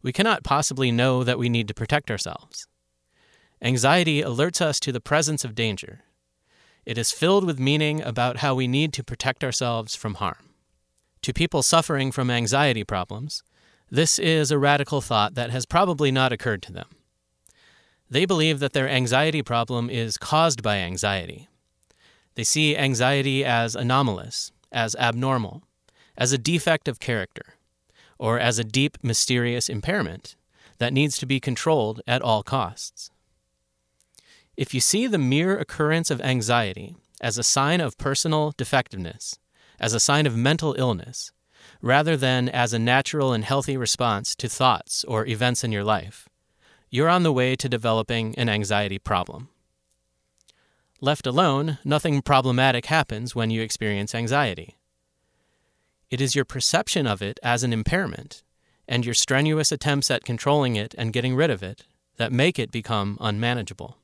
we 0.00 0.12
cannot 0.12 0.44
possibly 0.44 0.90
know 0.90 1.24
that 1.24 1.38
we 1.38 1.48
need 1.48 1.68
to 1.68 1.74
protect 1.74 2.10
ourselves. 2.10 2.66
Anxiety 3.60 4.22
alerts 4.22 4.60
us 4.60 4.78
to 4.80 4.92
the 4.92 5.00
presence 5.00 5.44
of 5.44 5.54
danger. 5.54 6.00
It 6.86 6.96
is 6.96 7.10
filled 7.10 7.44
with 7.44 7.58
meaning 7.58 8.00
about 8.00 8.38
how 8.38 8.54
we 8.54 8.68
need 8.68 8.92
to 8.94 9.04
protect 9.04 9.42
ourselves 9.42 9.96
from 9.96 10.14
harm. 10.14 10.50
To 11.22 11.32
people 11.32 11.62
suffering 11.62 12.12
from 12.12 12.30
anxiety 12.30 12.84
problems, 12.84 13.42
this 13.90 14.18
is 14.18 14.50
a 14.50 14.58
radical 14.58 15.00
thought 15.00 15.34
that 15.34 15.50
has 15.50 15.66
probably 15.66 16.12
not 16.12 16.32
occurred 16.32 16.62
to 16.62 16.72
them. 16.72 16.86
They 18.08 18.24
believe 18.24 18.60
that 18.60 18.74
their 18.74 18.88
anxiety 18.88 19.42
problem 19.42 19.90
is 19.90 20.16
caused 20.16 20.62
by 20.62 20.76
anxiety. 20.76 21.48
They 22.36 22.44
see 22.44 22.76
anxiety 22.76 23.44
as 23.44 23.74
anomalous, 23.74 24.52
as 24.70 24.94
abnormal, 24.96 25.64
as 26.16 26.32
a 26.32 26.38
defect 26.38 26.86
of 26.86 27.00
character, 27.00 27.54
or 28.18 28.38
as 28.38 28.58
a 28.58 28.64
deep, 28.64 28.98
mysterious 29.02 29.68
impairment 29.68 30.36
that 30.78 30.92
needs 30.92 31.18
to 31.18 31.26
be 31.26 31.40
controlled 31.40 32.00
at 32.06 32.22
all 32.22 32.42
costs. 32.44 33.10
If 34.58 34.74
you 34.74 34.80
see 34.80 35.06
the 35.06 35.18
mere 35.18 35.56
occurrence 35.56 36.10
of 36.10 36.20
anxiety 36.20 36.96
as 37.20 37.38
a 37.38 37.44
sign 37.44 37.80
of 37.80 37.96
personal 37.96 38.52
defectiveness, 38.56 39.38
as 39.78 39.94
a 39.94 40.00
sign 40.00 40.26
of 40.26 40.36
mental 40.36 40.74
illness, 40.76 41.30
rather 41.80 42.16
than 42.16 42.48
as 42.48 42.72
a 42.72 42.78
natural 42.80 43.32
and 43.32 43.44
healthy 43.44 43.76
response 43.76 44.34
to 44.34 44.48
thoughts 44.48 45.04
or 45.04 45.24
events 45.24 45.62
in 45.62 45.70
your 45.70 45.84
life, 45.84 46.28
you're 46.90 47.08
on 47.08 47.22
the 47.22 47.32
way 47.32 47.54
to 47.54 47.68
developing 47.68 48.34
an 48.34 48.48
anxiety 48.48 48.98
problem. 48.98 49.48
Left 51.00 51.24
alone, 51.24 51.78
nothing 51.84 52.20
problematic 52.20 52.86
happens 52.86 53.36
when 53.36 53.50
you 53.50 53.62
experience 53.62 54.12
anxiety. 54.12 54.76
It 56.10 56.20
is 56.20 56.34
your 56.34 56.44
perception 56.44 57.06
of 57.06 57.22
it 57.22 57.38
as 57.44 57.62
an 57.62 57.72
impairment 57.72 58.42
and 58.88 59.04
your 59.04 59.14
strenuous 59.14 59.70
attempts 59.70 60.10
at 60.10 60.24
controlling 60.24 60.74
it 60.74 60.96
and 60.98 61.12
getting 61.12 61.36
rid 61.36 61.50
of 61.50 61.62
it 61.62 61.84
that 62.16 62.32
make 62.32 62.58
it 62.58 62.72
become 62.72 63.18
unmanageable. 63.20 63.98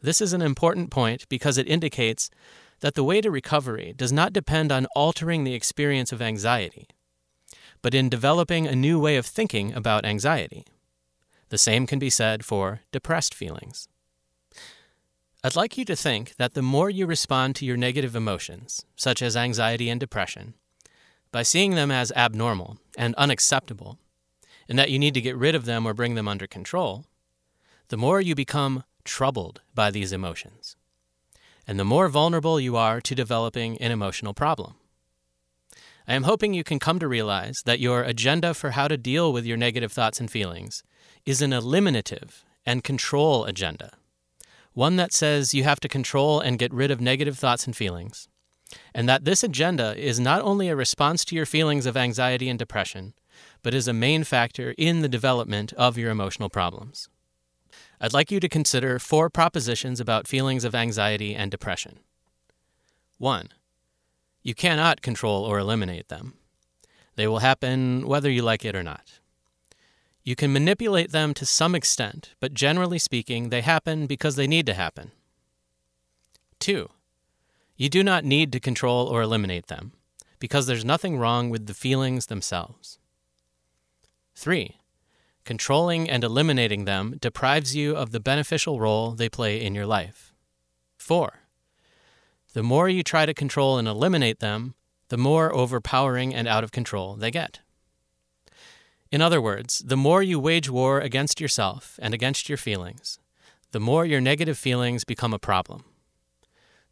This 0.00 0.20
is 0.20 0.32
an 0.32 0.42
important 0.42 0.90
point 0.90 1.28
because 1.28 1.58
it 1.58 1.68
indicates 1.68 2.30
that 2.80 2.94
the 2.94 3.04
way 3.04 3.20
to 3.20 3.30
recovery 3.30 3.94
does 3.96 4.12
not 4.12 4.32
depend 4.32 4.70
on 4.70 4.86
altering 4.94 5.44
the 5.44 5.54
experience 5.54 6.12
of 6.12 6.20
anxiety, 6.20 6.88
but 7.82 7.94
in 7.94 8.08
developing 8.08 8.66
a 8.66 8.76
new 8.76 9.00
way 9.00 9.16
of 9.16 9.26
thinking 9.26 9.72
about 9.72 10.04
anxiety. 10.04 10.64
The 11.48 11.58
same 11.58 11.86
can 11.86 11.98
be 11.98 12.10
said 12.10 12.44
for 12.44 12.80
depressed 12.92 13.34
feelings. 13.34 13.88
I'd 15.44 15.56
like 15.56 15.78
you 15.78 15.84
to 15.84 15.96
think 15.96 16.34
that 16.36 16.54
the 16.54 16.62
more 16.62 16.90
you 16.90 17.06
respond 17.06 17.54
to 17.56 17.64
your 17.64 17.76
negative 17.76 18.16
emotions, 18.16 18.84
such 18.96 19.22
as 19.22 19.36
anxiety 19.36 19.88
and 19.88 20.00
depression, 20.00 20.54
by 21.30 21.42
seeing 21.42 21.74
them 21.74 21.90
as 21.90 22.12
abnormal 22.12 22.78
and 22.98 23.14
unacceptable, 23.14 23.98
and 24.68 24.78
that 24.78 24.90
you 24.90 24.98
need 24.98 25.14
to 25.14 25.20
get 25.20 25.36
rid 25.36 25.54
of 25.54 25.64
them 25.64 25.86
or 25.86 25.94
bring 25.94 26.14
them 26.16 26.26
under 26.26 26.46
control, 26.46 27.04
the 27.88 27.96
more 27.96 28.20
you 28.20 28.34
become 28.34 28.82
troubled 29.06 29.62
by 29.74 29.90
these 29.90 30.12
emotions, 30.12 30.76
and 31.66 31.78
the 31.78 31.84
more 31.84 32.08
vulnerable 32.08 32.60
you 32.60 32.76
are 32.76 33.00
to 33.00 33.14
developing 33.14 33.78
an 33.78 33.90
emotional 33.90 34.34
problem. 34.34 34.74
I 36.06 36.14
am 36.14 36.24
hoping 36.24 36.52
you 36.54 36.62
can 36.62 36.78
come 36.78 36.98
to 36.98 37.08
realize 37.08 37.62
that 37.64 37.80
your 37.80 38.02
agenda 38.02 38.52
for 38.52 38.72
how 38.72 38.86
to 38.88 38.96
deal 38.96 39.32
with 39.32 39.46
your 39.46 39.56
negative 39.56 39.92
thoughts 39.92 40.20
and 40.20 40.30
feelings 40.30 40.82
is 41.24 41.42
an 41.42 41.52
eliminative 41.52 42.44
and 42.64 42.84
control 42.84 43.44
agenda, 43.44 43.92
one 44.72 44.96
that 44.96 45.12
says 45.12 45.54
you 45.54 45.64
have 45.64 45.80
to 45.80 45.88
control 45.88 46.38
and 46.38 46.58
get 46.58 46.72
rid 46.72 46.90
of 46.90 47.00
negative 47.00 47.38
thoughts 47.38 47.66
and 47.66 47.74
feelings, 47.74 48.28
and 48.94 49.08
that 49.08 49.24
this 49.24 49.42
agenda 49.42 49.96
is 49.96 50.20
not 50.20 50.42
only 50.42 50.68
a 50.68 50.76
response 50.76 51.24
to 51.24 51.34
your 51.34 51.46
feelings 51.46 51.86
of 51.86 51.96
anxiety 51.96 52.48
and 52.48 52.58
depression, 52.58 53.14
but 53.62 53.74
is 53.74 53.88
a 53.88 53.92
main 53.92 54.22
factor 54.22 54.74
in 54.78 55.00
the 55.00 55.08
development 55.08 55.72
of 55.72 55.98
your 55.98 56.10
emotional 56.10 56.48
problems. 56.48 57.08
I'd 58.00 58.12
like 58.12 58.30
you 58.30 58.40
to 58.40 58.48
consider 58.48 58.98
four 58.98 59.30
propositions 59.30 60.00
about 60.00 60.28
feelings 60.28 60.64
of 60.64 60.74
anxiety 60.74 61.34
and 61.34 61.50
depression. 61.50 62.00
1. 63.18 63.48
You 64.42 64.54
cannot 64.54 65.02
control 65.02 65.44
or 65.44 65.58
eliminate 65.58 66.08
them. 66.08 66.34
They 67.16 67.26
will 67.26 67.38
happen 67.38 68.06
whether 68.06 68.30
you 68.30 68.42
like 68.42 68.64
it 68.64 68.76
or 68.76 68.82
not. 68.82 69.20
You 70.22 70.36
can 70.36 70.52
manipulate 70.52 71.12
them 71.12 71.34
to 71.34 71.46
some 71.46 71.74
extent, 71.74 72.34
but 72.40 72.52
generally 72.52 72.98
speaking, 72.98 73.48
they 73.48 73.60
happen 73.62 74.06
because 74.06 74.36
they 74.36 74.46
need 74.46 74.66
to 74.66 74.74
happen. 74.74 75.12
2. 76.58 76.90
You 77.76 77.88
do 77.88 78.02
not 78.02 78.24
need 78.24 78.52
to 78.52 78.60
control 78.60 79.06
or 79.06 79.22
eliminate 79.22 79.68
them, 79.68 79.92
because 80.38 80.66
there's 80.66 80.84
nothing 80.84 81.18
wrong 81.18 81.48
with 81.48 81.66
the 81.66 81.74
feelings 81.74 82.26
themselves. 82.26 82.98
3. 84.34 84.76
Controlling 85.46 86.10
and 86.10 86.24
eliminating 86.24 86.86
them 86.86 87.14
deprives 87.20 87.76
you 87.76 87.96
of 87.96 88.10
the 88.10 88.18
beneficial 88.18 88.80
role 88.80 89.12
they 89.12 89.28
play 89.28 89.64
in 89.64 89.76
your 89.76 89.86
life. 89.86 90.34
4. 90.98 91.38
The 92.52 92.64
more 92.64 92.88
you 92.88 93.04
try 93.04 93.26
to 93.26 93.32
control 93.32 93.78
and 93.78 93.86
eliminate 93.86 94.40
them, 94.40 94.74
the 95.08 95.16
more 95.16 95.54
overpowering 95.54 96.34
and 96.34 96.48
out 96.48 96.64
of 96.64 96.72
control 96.72 97.14
they 97.14 97.30
get. 97.30 97.60
In 99.12 99.22
other 99.22 99.40
words, 99.40 99.78
the 99.86 99.96
more 99.96 100.20
you 100.20 100.40
wage 100.40 100.68
war 100.68 101.00
against 101.00 101.40
yourself 101.40 101.96
and 102.02 102.12
against 102.12 102.48
your 102.48 102.58
feelings, 102.58 103.20
the 103.70 103.78
more 103.78 104.04
your 104.04 104.20
negative 104.20 104.58
feelings 104.58 105.04
become 105.04 105.32
a 105.32 105.38
problem. 105.38 105.84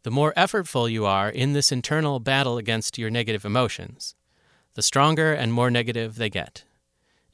The 0.03 0.11
more 0.11 0.33
effortful 0.37 0.89
you 0.89 1.05
are 1.05 1.29
in 1.29 1.51
this 1.51 1.73
internal 1.73 2.21
battle 2.21 2.57
against 2.57 2.97
your 2.97 3.09
negative 3.09 3.43
emotions, 3.43 4.15
the 4.75 4.81
stronger 4.81 5.33
and 5.33 5.51
more 5.51 5.69
negative 5.69 6.15
they 6.15 6.29
get 6.29 6.63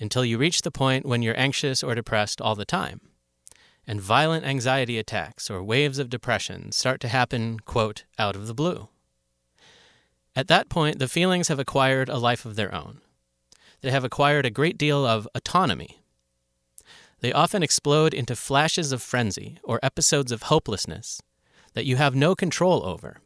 until 0.01 0.25
you 0.25 0.37
reach 0.37 0.63
the 0.63 0.71
point 0.71 1.05
when 1.05 1.21
you're 1.21 1.39
anxious 1.39 1.83
or 1.83 1.95
depressed 1.95 2.41
all 2.41 2.55
the 2.55 2.65
time. 2.65 2.99
And 3.87 4.01
violent 4.01 4.45
anxiety 4.45 4.97
attacks 4.97 5.49
or 5.49 5.63
waves 5.63 5.99
of 5.99 6.09
depression 6.09 6.71
start 6.71 6.99
to 7.01 7.07
happen, 7.07 7.59
quote, 7.59 8.05
out 8.17 8.35
of 8.35 8.47
the 8.47 8.53
blue. 8.53 8.89
At 10.35 10.47
that 10.47 10.69
point, 10.69 10.99
the 10.99 11.07
feelings 11.07 11.49
have 11.49 11.59
acquired 11.59 12.09
a 12.09 12.17
life 12.17 12.45
of 12.45 12.55
their 12.55 12.73
own. 12.73 13.01
They 13.81 13.91
have 13.91 14.03
acquired 14.03 14.45
a 14.45 14.51
great 14.51 14.77
deal 14.77 15.05
of 15.05 15.27
autonomy. 15.35 16.01
They 17.19 17.33
often 17.33 17.63
explode 17.63 18.13
into 18.13 18.35
flashes 18.35 18.91
of 18.91 19.01
frenzy 19.01 19.57
or 19.63 19.79
episodes 19.83 20.31
of 20.31 20.43
hopelessness 20.43 21.21
that 21.73 21.85
you 21.85 21.95
have 21.97 22.15
no 22.15 22.35
control 22.35 22.85
over 22.85 23.17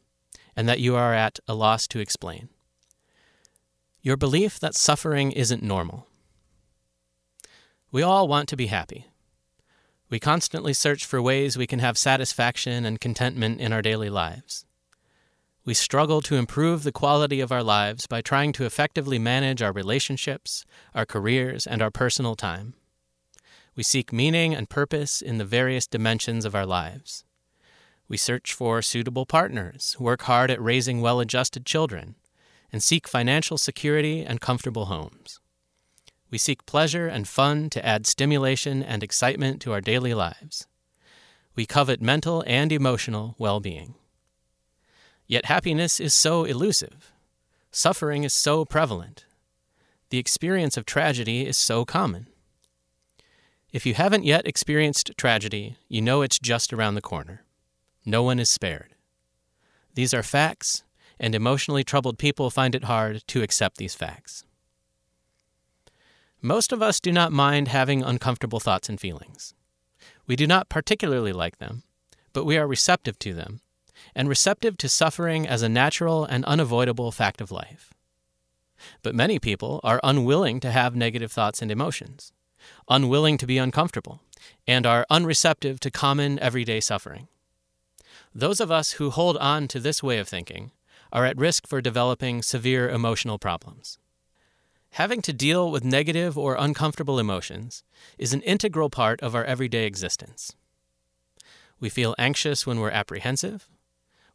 and 0.54 0.68
that 0.68 0.80
you 0.80 0.96
are 0.96 1.14
at 1.14 1.38
a 1.46 1.54
loss 1.54 1.86
to 1.88 2.00
explain. 2.00 2.48
Your 4.02 4.16
belief 4.16 4.58
that 4.60 4.74
suffering 4.74 5.32
isn't 5.32 5.62
normal 5.62 6.05
we 7.92 8.02
all 8.02 8.28
want 8.28 8.48
to 8.48 8.56
be 8.56 8.66
happy. 8.66 9.06
We 10.08 10.20
constantly 10.20 10.72
search 10.72 11.04
for 11.04 11.20
ways 11.20 11.56
we 11.56 11.66
can 11.66 11.80
have 11.80 11.98
satisfaction 11.98 12.84
and 12.84 13.00
contentment 13.00 13.60
in 13.60 13.72
our 13.72 13.82
daily 13.82 14.10
lives. 14.10 14.64
We 15.64 15.74
struggle 15.74 16.22
to 16.22 16.36
improve 16.36 16.84
the 16.84 16.92
quality 16.92 17.40
of 17.40 17.50
our 17.50 17.62
lives 17.62 18.06
by 18.06 18.20
trying 18.20 18.52
to 18.52 18.64
effectively 18.64 19.18
manage 19.18 19.62
our 19.62 19.72
relationships, 19.72 20.64
our 20.94 21.04
careers, 21.04 21.66
and 21.66 21.82
our 21.82 21.90
personal 21.90 22.36
time. 22.36 22.74
We 23.74 23.82
seek 23.82 24.12
meaning 24.12 24.54
and 24.54 24.70
purpose 24.70 25.20
in 25.20 25.38
the 25.38 25.44
various 25.44 25.88
dimensions 25.88 26.44
of 26.44 26.54
our 26.54 26.66
lives. 26.66 27.24
We 28.08 28.16
search 28.16 28.54
for 28.54 28.80
suitable 28.80 29.26
partners, 29.26 29.96
work 29.98 30.22
hard 30.22 30.52
at 30.52 30.62
raising 30.62 31.00
well 31.00 31.18
adjusted 31.18 31.66
children, 31.66 32.14
and 32.72 32.80
seek 32.80 33.08
financial 33.08 33.58
security 33.58 34.24
and 34.24 34.40
comfortable 34.40 34.84
homes. 34.84 35.40
We 36.30 36.38
seek 36.38 36.66
pleasure 36.66 37.06
and 37.06 37.28
fun 37.28 37.70
to 37.70 37.84
add 37.84 38.06
stimulation 38.06 38.82
and 38.82 39.02
excitement 39.02 39.60
to 39.62 39.72
our 39.72 39.80
daily 39.80 40.14
lives. 40.14 40.66
We 41.54 41.66
covet 41.66 42.02
mental 42.02 42.44
and 42.46 42.72
emotional 42.72 43.34
well 43.38 43.60
being. 43.60 43.94
Yet 45.26 45.46
happiness 45.46 46.00
is 46.00 46.14
so 46.14 46.44
elusive. 46.44 47.12
Suffering 47.70 48.24
is 48.24 48.32
so 48.32 48.64
prevalent. 48.64 49.24
The 50.10 50.18
experience 50.18 50.76
of 50.76 50.86
tragedy 50.86 51.46
is 51.46 51.56
so 51.56 51.84
common. 51.84 52.28
If 53.72 53.84
you 53.84 53.94
haven't 53.94 54.24
yet 54.24 54.46
experienced 54.46 55.12
tragedy, 55.16 55.76
you 55.88 56.00
know 56.00 56.22
it's 56.22 56.38
just 56.38 56.72
around 56.72 56.94
the 56.94 57.00
corner. 57.00 57.42
No 58.04 58.22
one 58.22 58.38
is 58.38 58.48
spared. 58.48 58.94
These 59.94 60.14
are 60.14 60.22
facts, 60.22 60.84
and 61.18 61.34
emotionally 61.34 61.82
troubled 61.82 62.18
people 62.18 62.50
find 62.50 62.74
it 62.74 62.84
hard 62.84 63.26
to 63.28 63.42
accept 63.42 63.78
these 63.78 63.94
facts. 63.94 64.44
Most 66.42 66.72
of 66.72 66.82
us 66.82 67.00
do 67.00 67.12
not 67.12 67.32
mind 67.32 67.68
having 67.68 68.02
uncomfortable 68.02 68.60
thoughts 68.60 68.88
and 68.88 69.00
feelings. 69.00 69.54
We 70.26 70.36
do 70.36 70.46
not 70.46 70.68
particularly 70.68 71.32
like 71.32 71.58
them, 71.58 71.82
but 72.32 72.44
we 72.44 72.58
are 72.58 72.66
receptive 72.66 73.18
to 73.20 73.32
them 73.32 73.60
and 74.14 74.28
receptive 74.28 74.76
to 74.78 74.88
suffering 74.88 75.46
as 75.46 75.62
a 75.62 75.68
natural 75.68 76.24
and 76.24 76.44
unavoidable 76.44 77.10
fact 77.12 77.40
of 77.40 77.50
life. 77.50 77.92
But 79.02 79.14
many 79.14 79.38
people 79.38 79.80
are 79.82 80.00
unwilling 80.04 80.60
to 80.60 80.70
have 80.70 80.94
negative 80.94 81.32
thoughts 81.32 81.62
and 81.62 81.70
emotions, 81.70 82.32
unwilling 82.88 83.38
to 83.38 83.46
be 83.46 83.58
uncomfortable, 83.58 84.20
and 84.66 84.86
are 84.86 85.06
unreceptive 85.10 85.80
to 85.80 85.90
common 85.90 86.38
everyday 86.40 86.80
suffering. 86.80 87.28
Those 88.34 88.60
of 88.60 88.70
us 88.70 88.92
who 88.92 89.10
hold 89.10 89.38
on 89.38 89.66
to 89.68 89.80
this 89.80 90.02
way 90.02 90.18
of 90.18 90.28
thinking 90.28 90.72
are 91.12 91.24
at 91.24 91.38
risk 91.38 91.66
for 91.66 91.80
developing 91.80 92.42
severe 92.42 92.90
emotional 92.90 93.38
problems. 93.38 93.98
Having 94.96 95.20
to 95.22 95.34
deal 95.34 95.70
with 95.70 95.84
negative 95.84 96.38
or 96.38 96.56
uncomfortable 96.58 97.18
emotions 97.18 97.84
is 98.16 98.32
an 98.32 98.40
integral 98.40 98.88
part 98.88 99.20
of 99.20 99.34
our 99.34 99.44
everyday 99.44 99.84
existence. 99.84 100.52
We 101.78 101.90
feel 101.90 102.14
anxious 102.16 102.66
when 102.66 102.80
we're 102.80 102.88
apprehensive, 102.88 103.68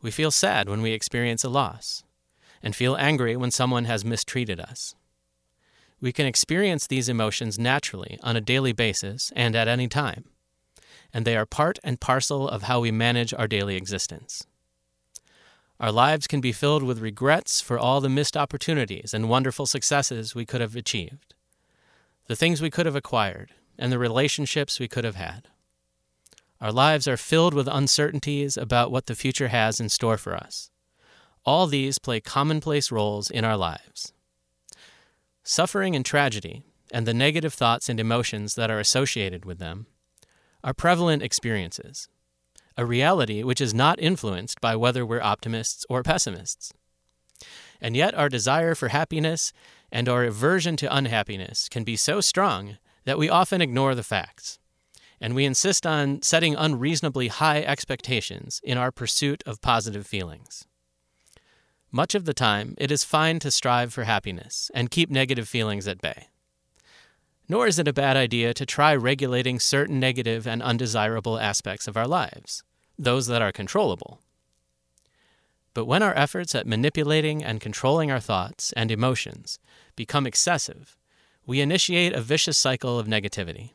we 0.03 0.11
feel 0.11 0.29
sad 0.29 0.69
when 0.69 0.83
we 0.83 0.91
experience 0.91 1.43
a 1.43 1.49
loss, 1.49 2.03
and 2.61 2.75
feel 2.75 2.95
angry 2.95 3.35
when 3.35 3.49
someone 3.49 3.85
has 3.85 4.05
mistreated 4.05 4.59
us. 4.59 4.93
We 5.99 6.11
can 6.11 6.27
experience 6.27 6.85
these 6.85 7.09
emotions 7.09 7.57
naturally 7.57 8.19
on 8.21 8.35
a 8.35 8.41
daily 8.41 8.71
basis 8.71 9.33
and 9.35 9.55
at 9.55 9.67
any 9.67 9.87
time, 9.87 10.25
and 11.11 11.25
they 11.25 11.35
are 11.35 11.47
part 11.47 11.79
and 11.83 11.99
parcel 11.99 12.47
of 12.47 12.61
how 12.63 12.81
we 12.81 12.91
manage 12.91 13.33
our 13.33 13.47
daily 13.47 13.77
existence. 13.77 14.45
Our 15.81 15.91
lives 15.91 16.27
can 16.27 16.41
be 16.41 16.51
filled 16.51 16.83
with 16.83 16.99
regrets 16.99 17.59
for 17.59 17.79
all 17.79 18.01
the 18.01 18.07
missed 18.07 18.37
opportunities 18.37 19.15
and 19.15 19.27
wonderful 19.27 19.65
successes 19.65 20.35
we 20.35 20.45
could 20.45 20.61
have 20.61 20.75
achieved, 20.75 21.33
the 22.27 22.35
things 22.35 22.61
we 22.61 22.69
could 22.69 22.85
have 22.85 22.95
acquired, 22.95 23.55
and 23.79 23.91
the 23.91 23.97
relationships 23.97 24.79
we 24.79 24.87
could 24.87 25.03
have 25.03 25.15
had. 25.15 25.47
Our 26.61 26.71
lives 26.71 27.07
are 27.07 27.17
filled 27.17 27.55
with 27.55 27.67
uncertainties 27.67 28.57
about 28.57 28.91
what 28.91 29.07
the 29.07 29.15
future 29.15 29.47
has 29.47 29.79
in 29.79 29.89
store 29.89 30.19
for 30.19 30.35
us. 30.35 30.69
All 31.47 31.65
these 31.65 31.97
play 31.97 32.19
commonplace 32.21 32.91
roles 32.91 33.31
in 33.31 33.43
our 33.43 33.57
lives. 33.57 34.13
Suffering 35.43 35.95
and 35.95 36.05
tragedy, 36.05 36.61
and 36.93 37.07
the 37.07 37.13
negative 37.15 37.55
thoughts 37.55 37.89
and 37.89 37.99
emotions 37.99 38.53
that 38.53 38.69
are 38.69 38.79
associated 38.79 39.45
with 39.45 39.57
them, 39.57 39.87
are 40.63 40.75
prevalent 40.75 41.23
experiences, 41.23 42.07
a 42.77 42.85
reality 42.85 43.43
which 43.43 43.61
is 43.61 43.73
not 43.73 43.99
influenced 43.99 44.61
by 44.61 44.75
whether 44.75 45.05
we're 45.05 45.21
optimists 45.21 45.85
or 45.89 46.03
pessimists. 46.03 46.71
And 47.79 47.95
yet, 47.95 48.13
our 48.13 48.29
desire 48.29 48.75
for 48.75 48.89
happiness 48.89 49.51
and 49.91 50.07
our 50.07 50.23
aversion 50.23 50.77
to 50.77 50.95
unhappiness 50.95 51.67
can 51.67 51.83
be 51.83 51.95
so 51.95 52.21
strong 52.21 52.77
that 53.05 53.17
we 53.17 53.29
often 53.29 53.61
ignore 53.61 53.95
the 53.95 54.03
facts 54.03 54.59
and 55.21 55.35
we 55.35 55.45
insist 55.45 55.85
on 55.85 56.21
setting 56.23 56.55
unreasonably 56.55 57.27
high 57.27 57.61
expectations 57.61 58.59
in 58.63 58.77
our 58.77 58.91
pursuit 58.91 59.43
of 59.45 59.61
positive 59.61 60.07
feelings. 60.07 60.65
Much 61.91 62.15
of 62.15 62.25
the 62.25 62.33
time, 62.33 62.73
it 62.79 62.89
is 62.89 63.03
fine 63.03 63.37
to 63.39 63.51
strive 63.51 63.93
for 63.93 64.05
happiness 64.05 64.71
and 64.73 64.89
keep 64.89 65.11
negative 65.11 65.47
feelings 65.47 65.87
at 65.87 66.01
bay. 66.01 66.27
Nor 67.49 67.67
is 67.67 67.79
it 67.79 67.87
a 67.87 67.93
bad 67.93 68.17
idea 68.17 68.53
to 68.53 68.65
try 68.65 68.95
regulating 68.95 69.59
certain 69.59 69.99
negative 69.99 70.47
and 70.47 70.61
undesirable 70.61 71.37
aspects 71.39 71.87
of 71.87 71.97
our 71.97 72.07
lives, 72.07 72.63
those 72.97 73.27
that 73.27 73.41
are 73.41 73.51
controllable. 73.51 74.21
But 75.73 75.85
when 75.85 76.03
our 76.03 76.13
efforts 76.17 76.53
at 76.53 76.67
manipulating 76.67 77.43
and 77.43 77.61
controlling 77.61 78.11
our 78.11 78.19
thoughts 78.19 78.73
and 78.73 78.91
emotions 78.91 79.59
become 79.95 80.27
excessive, 80.27 80.97
we 81.45 81.61
initiate 81.61 82.13
a 82.13 82.21
vicious 82.21 82.57
cycle 82.57 82.99
of 82.99 83.07
negativity. 83.07 83.71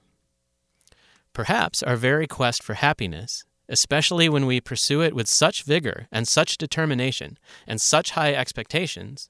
Perhaps 1.33 1.83
our 1.83 1.97
very 1.97 2.27
quest 2.27 2.63
for 2.63 2.75
happiness, 2.75 3.45
especially 3.69 4.29
when 4.29 4.47
we 4.47 4.61
pursue 4.61 5.03
it 5.03 5.15
with 5.15 5.29
such 5.29 5.65
vigor 5.65 6.07
and 6.13 6.29
such 6.29 6.57
determination 6.57 7.39
and 7.67 7.81
such 7.81 8.13
high 8.13 8.33
expectations, 8.33 9.29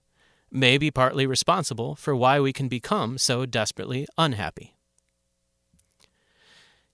may 0.50 0.78
be 0.78 0.90
partly 0.90 1.26
responsible 1.26 1.96
for 1.96 2.14
why 2.14 2.40
we 2.40 2.52
can 2.52 2.68
become 2.68 3.18
so 3.18 3.46
desperately 3.46 4.06
unhappy. 4.16 4.76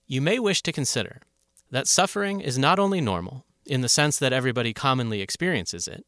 You 0.05 0.21
may 0.21 0.39
wish 0.39 0.61
to 0.63 0.71
consider 0.71 1.21
that 1.71 1.87
suffering 1.87 2.41
is 2.41 2.57
not 2.57 2.79
only 2.79 3.01
normal, 3.01 3.45
in 3.65 3.81
the 3.81 3.89
sense 3.89 4.19
that 4.19 4.33
everybody 4.33 4.73
commonly 4.73 5.21
experiences 5.21 5.87
it, 5.87 6.05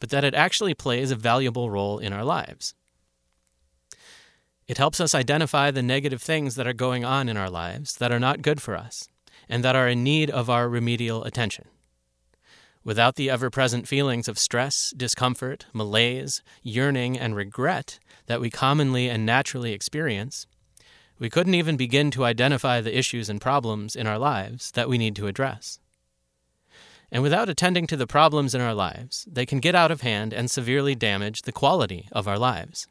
but 0.00 0.10
that 0.10 0.24
it 0.24 0.34
actually 0.34 0.74
plays 0.74 1.10
a 1.10 1.16
valuable 1.16 1.70
role 1.70 1.98
in 1.98 2.12
our 2.12 2.24
lives. 2.24 2.74
It 4.66 4.78
helps 4.78 5.00
us 5.00 5.14
identify 5.14 5.70
the 5.70 5.82
negative 5.82 6.22
things 6.22 6.54
that 6.54 6.66
are 6.66 6.74
going 6.74 7.04
on 7.04 7.28
in 7.28 7.36
our 7.36 7.50
lives 7.50 7.96
that 7.96 8.12
are 8.12 8.20
not 8.20 8.42
good 8.42 8.60
for 8.60 8.76
us 8.76 9.08
and 9.48 9.64
that 9.64 9.74
are 9.74 9.88
in 9.88 10.04
need 10.04 10.30
of 10.30 10.50
our 10.50 10.68
remedial 10.68 11.24
attention. 11.24 11.64
Without 12.84 13.16
the 13.16 13.28
ever 13.28 13.50
present 13.50 13.88
feelings 13.88 14.28
of 14.28 14.38
stress, 14.38 14.92
discomfort, 14.96 15.66
malaise, 15.72 16.42
yearning, 16.62 17.18
and 17.18 17.34
regret 17.34 17.98
that 18.26 18.40
we 18.40 18.50
commonly 18.50 19.08
and 19.08 19.26
naturally 19.26 19.72
experience, 19.72 20.46
we 21.18 21.28
couldn't 21.28 21.54
even 21.54 21.76
begin 21.76 22.10
to 22.12 22.24
identify 22.24 22.80
the 22.80 22.96
issues 22.96 23.28
and 23.28 23.40
problems 23.40 23.96
in 23.96 24.06
our 24.06 24.18
lives 24.18 24.70
that 24.72 24.88
we 24.88 24.98
need 24.98 25.16
to 25.16 25.26
address. 25.26 25.80
And 27.10 27.22
without 27.22 27.48
attending 27.48 27.86
to 27.88 27.96
the 27.96 28.06
problems 28.06 28.54
in 28.54 28.60
our 28.60 28.74
lives, 28.74 29.26
they 29.30 29.46
can 29.46 29.60
get 29.60 29.74
out 29.74 29.90
of 29.90 30.02
hand 30.02 30.32
and 30.32 30.50
severely 30.50 30.94
damage 30.94 31.42
the 31.42 31.52
quality 31.52 32.08
of 32.12 32.28
our 32.28 32.38
lives. 32.38 32.86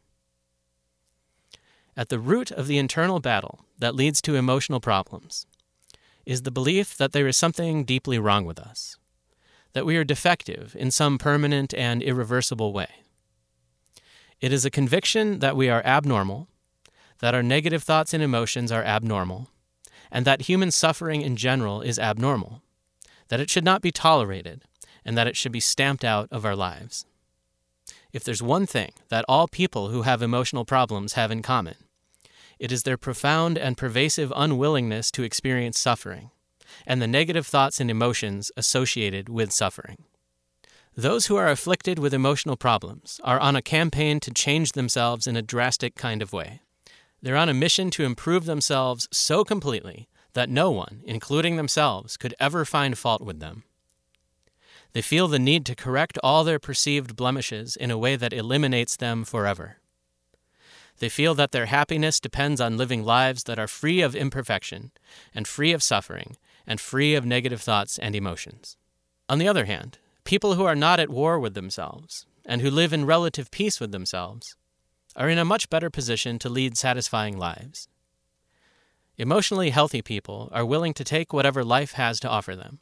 At 1.95 2.10
the 2.10 2.19
root 2.19 2.52
of 2.52 2.67
the 2.67 2.78
internal 2.78 3.19
battle 3.19 3.65
that 3.80 3.95
leads 3.95 4.21
to 4.23 4.36
emotional 4.36 4.80
problems 4.80 5.45
is 6.26 6.41
the 6.41 6.52
belief 6.52 6.97
that 6.97 7.12
there 7.13 7.28
is 7.28 7.38
something 7.38 7.86
deeply 7.86 8.19
wrong 8.19 8.45
with 8.45 8.60
us, 8.60 8.97
that 9.77 9.85
we 9.85 9.95
are 9.95 10.03
defective 10.03 10.75
in 10.79 10.89
some 10.89 11.19
permanent 11.19 11.71
and 11.75 12.01
irreversible 12.01 12.73
way. 12.73 12.87
It 14.41 14.51
is 14.51 14.65
a 14.65 14.71
conviction 14.71 15.37
that 15.37 15.55
we 15.55 15.69
are 15.69 15.85
abnormal, 15.85 16.47
that 17.19 17.35
our 17.35 17.43
negative 17.43 17.83
thoughts 17.83 18.11
and 18.11 18.23
emotions 18.23 18.71
are 18.71 18.81
abnormal, 18.81 19.51
and 20.09 20.25
that 20.25 20.41
human 20.49 20.71
suffering 20.71 21.21
in 21.21 21.35
general 21.35 21.83
is 21.83 21.99
abnormal, 21.99 22.63
that 23.27 23.39
it 23.39 23.51
should 23.51 23.63
not 23.63 23.83
be 23.83 23.91
tolerated, 23.91 24.63
and 25.05 25.15
that 25.15 25.27
it 25.27 25.37
should 25.37 25.51
be 25.51 25.59
stamped 25.59 26.03
out 26.03 26.27
of 26.31 26.43
our 26.43 26.55
lives. 26.55 27.05
If 28.11 28.23
there's 28.23 28.41
one 28.41 28.65
thing 28.65 28.93
that 29.09 29.25
all 29.29 29.47
people 29.47 29.89
who 29.89 30.01
have 30.01 30.23
emotional 30.23 30.65
problems 30.65 31.13
have 31.13 31.29
in 31.29 31.43
common, 31.43 31.75
it 32.57 32.71
is 32.71 32.81
their 32.81 32.97
profound 32.97 33.59
and 33.59 33.77
pervasive 33.77 34.33
unwillingness 34.35 35.11
to 35.11 35.21
experience 35.21 35.77
suffering, 35.77 36.31
and 36.85 37.01
the 37.01 37.07
negative 37.07 37.47
thoughts 37.47 37.79
and 37.79 37.89
emotions 37.89 38.51
associated 38.57 39.29
with 39.29 39.51
suffering. 39.51 40.03
Those 40.95 41.27
who 41.27 41.35
are 41.35 41.49
afflicted 41.49 41.99
with 41.99 42.13
emotional 42.13 42.57
problems 42.57 43.21
are 43.23 43.39
on 43.39 43.55
a 43.55 43.61
campaign 43.61 44.19
to 44.21 44.33
change 44.33 44.71
themselves 44.71 45.27
in 45.27 45.35
a 45.35 45.41
drastic 45.43 45.95
kind 45.95 46.21
of 46.21 46.33
way. 46.33 46.61
They're 47.21 47.35
on 47.35 47.49
a 47.49 47.53
mission 47.53 47.91
to 47.91 48.03
improve 48.03 48.45
themselves 48.45 49.07
so 49.11 49.43
completely 49.43 50.07
that 50.33 50.49
no 50.49 50.71
one, 50.71 51.01
including 51.05 51.55
themselves, 51.55 52.17
could 52.17 52.33
ever 52.39 52.65
find 52.65 52.97
fault 52.97 53.21
with 53.21 53.39
them. 53.39 53.63
They 54.93 55.01
feel 55.01 55.27
the 55.27 55.37
need 55.37 55.65
to 55.67 55.75
correct 55.75 56.17
all 56.23 56.43
their 56.43 56.59
perceived 56.59 57.15
blemishes 57.15 57.75
in 57.75 57.91
a 57.91 57.97
way 57.97 58.15
that 58.15 58.33
eliminates 58.33 58.95
them 58.95 59.23
forever. 59.23 59.77
They 60.99 61.09
feel 61.09 61.35
that 61.35 61.51
their 61.51 61.67
happiness 61.67 62.19
depends 62.19 62.59
on 62.59 62.77
living 62.77 63.03
lives 63.03 63.43
that 63.43 63.59
are 63.59 63.67
free 63.67 64.01
of 64.01 64.15
imperfection 64.15 64.91
and 65.35 65.47
free 65.47 65.73
of 65.73 65.83
suffering 65.83 66.37
and 66.67 66.82
free 66.82 67.15
of 67.15 67.25
negative 67.25 67.62
thoughts 67.62 67.97
and 67.97 68.15
emotions. 68.15 68.77
On 69.30 69.39
the 69.39 69.47
other 69.47 69.65
hand, 69.65 69.97
people 70.23 70.56
who 70.56 70.65
are 70.65 70.75
not 70.75 70.99
at 70.99 71.10
war 71.10 71.39
with 71.39 71.53
themselves 71.53 72.25
and 72.45 72.62
who 72.62 72.69
live 72.69 72.93
in 72.93 73.06
relative 73.06 73.49
peace 73.49 73.80
with 73.80 73.91
themselves 73.91 74.56
are 75.15 75.30
in 75.30 75.38
a 75.38 75.45
much 75.45 75.69
better 75.69 75.89
position 75.89 76.38
to 76.39 76.49
lead 76.49 76.77
satisfying 76.77 77.38
lives. 77.38 77.88
Emotionally 79.17 79.71
healthy 79.71 80.01
people 80.01 80.49
are 80.51 80.65
willing 80.65 80.93
to 80.93 81.03
take 81.03 81.34
whatever 81.34 81.63
life 81.63 81.93
has 81.93 82.19
to 82.19 82.30
offer 82.30 82.56
them, 82.56 82.80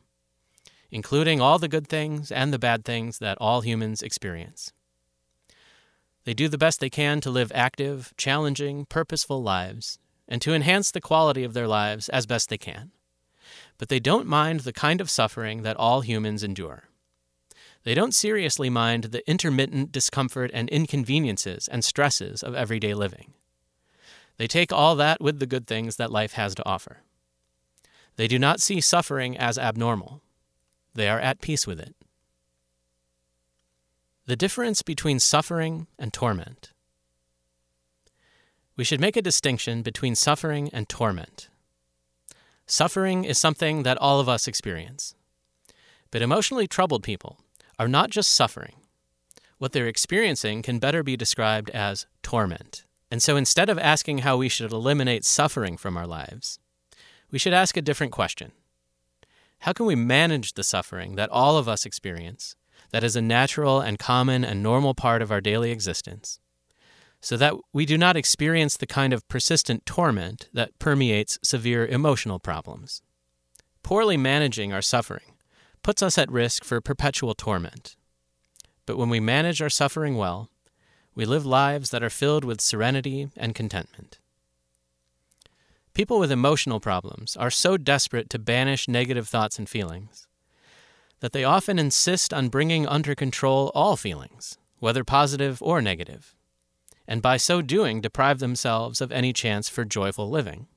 including 0.91 1.39
all 1.39 1.59
the 1.59 1.69
good 1.69 1.87
things 1.87 2.31
and 2.31 2.51
the 2.51 2.59
bad 2.59 2.83
things 2.83 3.19
that 3.19 3.37
all 3.39 3.61
humans 3.61 4.01
experience. 4.01 4.73
They 6.25 6.33
do 6.33 6.49
the 6.49 6.57
best 6.57 6.79
they 6.79 6.89
can 6.89 7.21
to 7.21 7.29
live 7.29 7.51
active, 7.55 8.13
challenging, 8.17 8.85
purposeful 8.85 9.41
lives 9.41 9.99
and 10.27 10.41
to 10.41 10.53
enhance 10.53 10.91
the 10.91 11.01
quality 11.01 11.43
of 11.43 11.53
their 11.53 11.67
lives 11.67 12.09
as 12.09 12.25
best 12.25 12.49
they 12.49 12.57
can. 12.57 12.91
But 13.77 13.89
they 13.89 13.99
don't 13.99 14.27
mind 14.27 14.61
the 14.61 14.73
kind 14.73 15.01
of 15.01 15.09
suffering 15.09 15.63
that 15.63 15.77
all 15.77 16.01
humans 16.01 16.43
endure. 16.43 16.85
They 17.83 17.93
don't 17.93 18.15
seriously 18.15 18.69
mind 18.69 19.05
the 19.05 19.27
intermittent 19.29 19.91
discomfort 19.91 20.49
and 20.53 20.69
inconveniences 20.69 21.67
and 21.67 21.83
stresses 21.83 22.41
of 22.41 22.55
everyday 22.55 22.93
living. 22.93 23.33
They 24.37 24.47
take 24.47 24.73
all 24.73 24.95
that 24.95 25.21
with 25.21 25.39
the 25.39 25.45
good 25.45 25.67
things 25.67 25.97
that 25.97 26.11
life 26.11 26.33
has 26.33 26.55
to 26.55 26.65
offer. 26.65 26.97
They 28.15 28.27
do 28.27 28.39
not 28.39 28.61
see 28.61 28.81
suffering 28.81 29.37
as 29.37 29.57
abnormal. 29.57 30.21
They 30.93 31.09
are 31.09 31.19
at 31.19 31.41
peace 31.41 31.67
with 31.67 31.79
it. 31.79 31.95
The 34.25 34.35
difference 34.35 34.81
between 34.81 35.19
suffering 35.19 35.87
and 35.99 36.11
torment. 36.11 36.71
We 38.75 38.83
should 38.83 38.99
make 38.99 39.15
a 39.15 39.21
distinction 39.21 39.83
between 39.83 40.15
suffering 40.15 40.69
and 40.73 40.89
torment. 40.89 41.49
Suffering 42.67 43.25
is 43.25 43.37
something 43.37 43.83
that 43.83 43.97
all 43.99 44.19
of 44.19 44.27
us 44.27 44.47
experience. 44.47 45.13
But 46.09 46.23
emotionally 46.23 46.67
troubled 46.67 47.03
people 47.03 47.39
are 47.77 47.87
not 47.87 48.09
just 48.09 48.31
suffering. 48.31 48.75
What 49.59 49.71
they're 49.71 49.87
experiencing 49.87 50.63
can 50.63 50.79
better 50.79 51.03
be 51.03 51.15
described 51.15 51.69
as 51.69 52.07
torment. 52.23 52.83
And 53.11 53.21
so 53.21 53.37
instead 53.37 53.69
of 53.69 53.77
asking 53.77 54.19
how 54.19 54.37
we 54.37 54.49
should 54.49 54.71
eliminate 54.71 55.25
suffering 55.25 55.77
from 55.77 55.95
our 55.95 56.07
lives, 56.07 56.59
we 57.31 57.37
should 57.37 57.53
ask 57.53 57.77
a 57.77 57.81
different 57.81 58.11
question 58.11 58.51
How 59.59 59.73
can 59.73 59.85
we 59.85 59.95
manage 59.95 60.53
the 60.53 60.63
suffering 60.63 61.15
that 61.15 61.29
all 61.29 61.57
of 61.57 61.69
us 61.69 61.85
experience, 61.85 62.55
that 62.91 63.03
is 63.03 63.15
a 63.15 63.21
natural 63.21 63.79
and 63.79 63.99
common 63.99 64.43
and 64.43 64.63
normal 64.63 64.95
part 64.95 65.21
of 65.21 65.31
our 65.31 65.41
daily 65.41 65.71
existence, 65.71 66.39
so 67.25 67.35
that 67.37 67.55
we 67.73 67.87
do 67.87 67.97
not 67.97 68.15
experience 68.15 68.77
the 68.77 68.85
kind 68.85 69.11
of 69.11 69.27
persistent 69.27 69.83
torment 69.83 70.47
that 70.53 70.77
permeates 70.77 71.39
severe 71.41 71.83
emotional 71.83 72.37
problems? 72.37 73.01
Poorly 73.81 74.15
managing 74.15 74.71
our 74.71 74.83
suffering 74.83 75.33
puts 75.81 76.03
us 76.03 76.19
at 76.19 76.29
risk 76.29 76.63
for 76.63 76.79
perpetual 76.81 77.33
torment. 77.33 77.95
But 78.85 78.99
when 78.99 79.09
we 79.09 79.19
manage 79.19 79.59
our 79.59 79.71
suffering 79.71 80.17
well, 80.17 80.51
we 81.15 81.25
live 81.25 81.47
lives 81.47 81.89
that 81.89 82.03
are 82.03 82.11
filled 82.11 82.45
with 82.45 82.61
serenity 82.61 83.29
and 83.35 83.55
contentment. 83.55 84.19
People 85.95 86.19
with 86.19 86.31
emotional 86.31 86.79
problems 86.79 87.35
are 87.35 87.49
so 87.49 87.75
desperate 87.75 88.29
to 88.29 88.37
banish 88.37 88.87
negative 88.87 89.27
thoughts 89.27 89.57
and 89.57 89.67
feelings 89.67 90.27
that 91.21 91.31
they 91.31 91.43
often 91.43 91.79
insist 91.79 92.31
on 92.31 92.49
bringing 92.49 92.87
under 92.87 93.15
control 93.15 93.71
all 93.73 93.95
feelings, 93.95 94.59
whether 94.77 95.03
positive 95.03 95.59
or 95.63 95.81
negative, 95.81 96.34
and 97.07 97.21
by 97.21 97.37
so 97.37 97.61
doing 97.61 98.01
deprive 98.01 98.39
themselves 98.39 99.01
of 99.01 99.11
any 99.11 99.33
chance 99.33 99.69
for 99.69 99.85
joyful 99.85 100.29
living. 100.29 100.67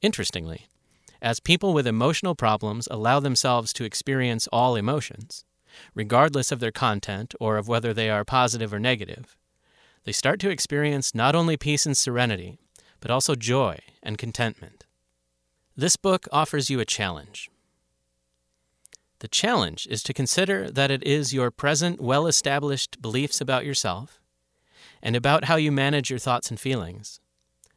Interestingly, 0.00 0.66
as 1.20 1.40
people 1.40 1.72
with 1.72 1.86
emotional 1.86 2.34
problems 2.34 2.88
allow 2.90 3.20
themselves 3.20 3.72
to 3.74 3.84
experience 3.84 4.48
all 4.52 4.74
emotions, 4.74 5.44
regardless 5.94 6.50
of 6.50 6.60
their 6.60 6.72
content 6.72 7.34
or 7.40 7.56
of 7.56 7.68
whether 7.68 7.94
they 7.94 8.10
are 8.10 8.24
positive 8.24 8.74
or 8.74 8.80
negative, 8.80 9.36
they 10.04 10.12
start 10.12 10.40
to 10.40 10.50
experience 10.50 11.14
not 11.14 11.34
only 11.36 11.56
peace 11.56 11.86
and 11.86 11.96
serenity, 11.96 12.58
but 13.00 13.10
also 13.10 13.34
joy 13.34 13.78
and 14.02 14.18
contentment. 14.18 14.84
This 15.76 15.96
book 15.96 16.26
offers 16.32 16.68
you 16.68 16.80
a 16.80 16.84
challenge. 16.84 17.48
The 19.20 19.28
challenge 19.28 19.86
is 19.88 20.02
to 20.02 20.12
consider 20.12 20.68
that 20.70 20.90
it 20.90 21.04
is 21.04 21.32
your 21.32 21.52
present 21.52 22.00
well 22.00 22.26
established 22.26 23.00
beliefs 23.00 23.40
about 23.40 23.64
yourself 23.64 24.21
and 25.02 25.16
about 25.16 25.44
how 25.44 25.56
you 25.56 25.72
manage 25.72 26.10
your 26.10 26.18
thoughts 26.18 26.50
and 26.50 26.60
feelings 26.60 27.20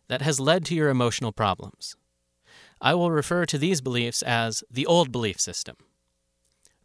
that 0.07 0.21
has 0.21 0.39
led 0.39 0.65
to 0.65 0.75
your 0.75 0.89
emotional 0.89 1.31
problems. 1.31 1.95
I 2.79 2.93
will 2.93 3.11
refer 3.11 3.45
to 3.45 3.57
these 3.57 3.81
beliefs 3.81 4.21
as 4.21 4.63
the 4.69 4.85
old 4.85 5.11
belief 5.11 5.39
system. 5.39 5.77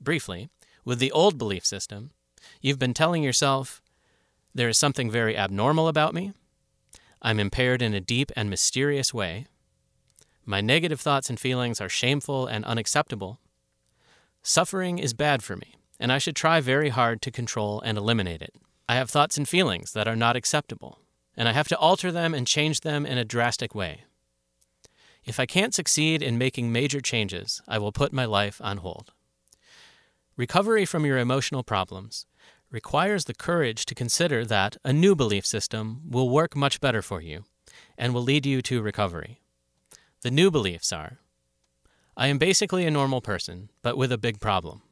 Briefly, 0.00 0.48
with 0.84 0.98
the 0.98 1.12
old 1.12 1.36
belief 1.36 1.66
system, 1.66 2.12
you've 2.62 2.78
been 2.78 2.94
telling 2.94 3.22
yourself, 3.22 3.82
there 4.54 4.68
is 4.68 4.78
something 4.78 5.10
very 5.10 5.36
abnormal 5.36 5.88
about 5.88 6.14
me. 6.14 6.32
I'm 7.20 7.38
impaired 7.38 7.82
in 7.82 7.92
a 7.92 8.00
deep 8.00 8.32
and 8.34 8.48
mysterious 8.48 9.12
way. 9.12 9.46
My 10.46 10.60
negative 10.60 11.00
thoughts 11.00 11.28
and 11.28 11.38
feelings 11.38 11.80
are 11.80 11.88
shameful 11.88 12.46
and 12.46 12.64
unacceptable. 12.64 13.40
Suffering 14.42 14.98
is 14.98 15.12
bad 15.12 15.42
for 15.42 15.54
me, 15.54 15.76
and 16.00 16.10
I 16.10 16.18
should 16.18 16.34
try 16.34 16.60
very 16.60 16.88
hard 16.88 17.20
to 17.22 17.30
control 17.30 17.80
and 17.82 17.98
eliminate 17.98 18.40
it. 18.40 18.54
I 18.90 18.94
have 18.94 19.08
thoughts 19.08 19.38
and 19.38 19.48
feelings 19.48 19.92
that 19.92 20.08
are 20.08 20.16
not 20.16 20.34
acceptable, 20.34 20.98
and 21.36 21.48
I 21.48 21.52
have 21.52 21.68
to 21.68 21.78
alter 21.78 22.10
them 22.10 22.34
and 22.34 22.44
change 22.44 22.80
them 22.80 23.06
in 23.06 23.18
a 23.18 23.24
drastic 23.24 23.72
way. 23.72 24.02
If 25.24 25.38
I 25.38 25.46
can't 25.46 25.72
succeed 25.72 26.24
in 26.24 26.38
making 26.38 26.72
major 26.72 27.00
changes, 27.00 27.62
I 27.68 27.78
will 27.78 27.92
put 27.92 28.12
my 28.12 28.24
life 28.24 28.60
on 28.60 28.78
hold. 28.78 29.12
Recovery 30.36 30.84
from 30.84 31.06
your 31.06 31.18
emotional 31.18 31.62
problems 31.62 32.26
requires 32.68 33.26
the 33.26 33.32
courage 33.32 33.86
to 33.86 33.94
consider 33.94 34.44
that 34.44 34.76
a 34.84 34.92
new 34.92 35.14
belief 35.14 35.46
system 35.46 36.00
will 36.10 36.28
work 36.28 36.56
much 36.56 36.80
better 36.80 37.00
for 37.00 37.20
you 37.20 37.44
and 37.96 38.12
will 38.12 38.24
lead 38.24 38.44
you 38.44 38.60
to 38.62 38.82
recovery. 38.82 39.40
The 40.22 40.32
new 40.32 40.50
beliefs 40.50 40.92
are 40.92 41.18
I 42.16 42.26
am 42.26 42.38
basically 42.38 42.84
a 42.86 42.90
normal 42.90 43.20
person, 43.20 43.70
but 43.82 43.96
with 43.96 44.10
a 44.10 44.18
big 44.18 44.40
problem, 44.40 44.82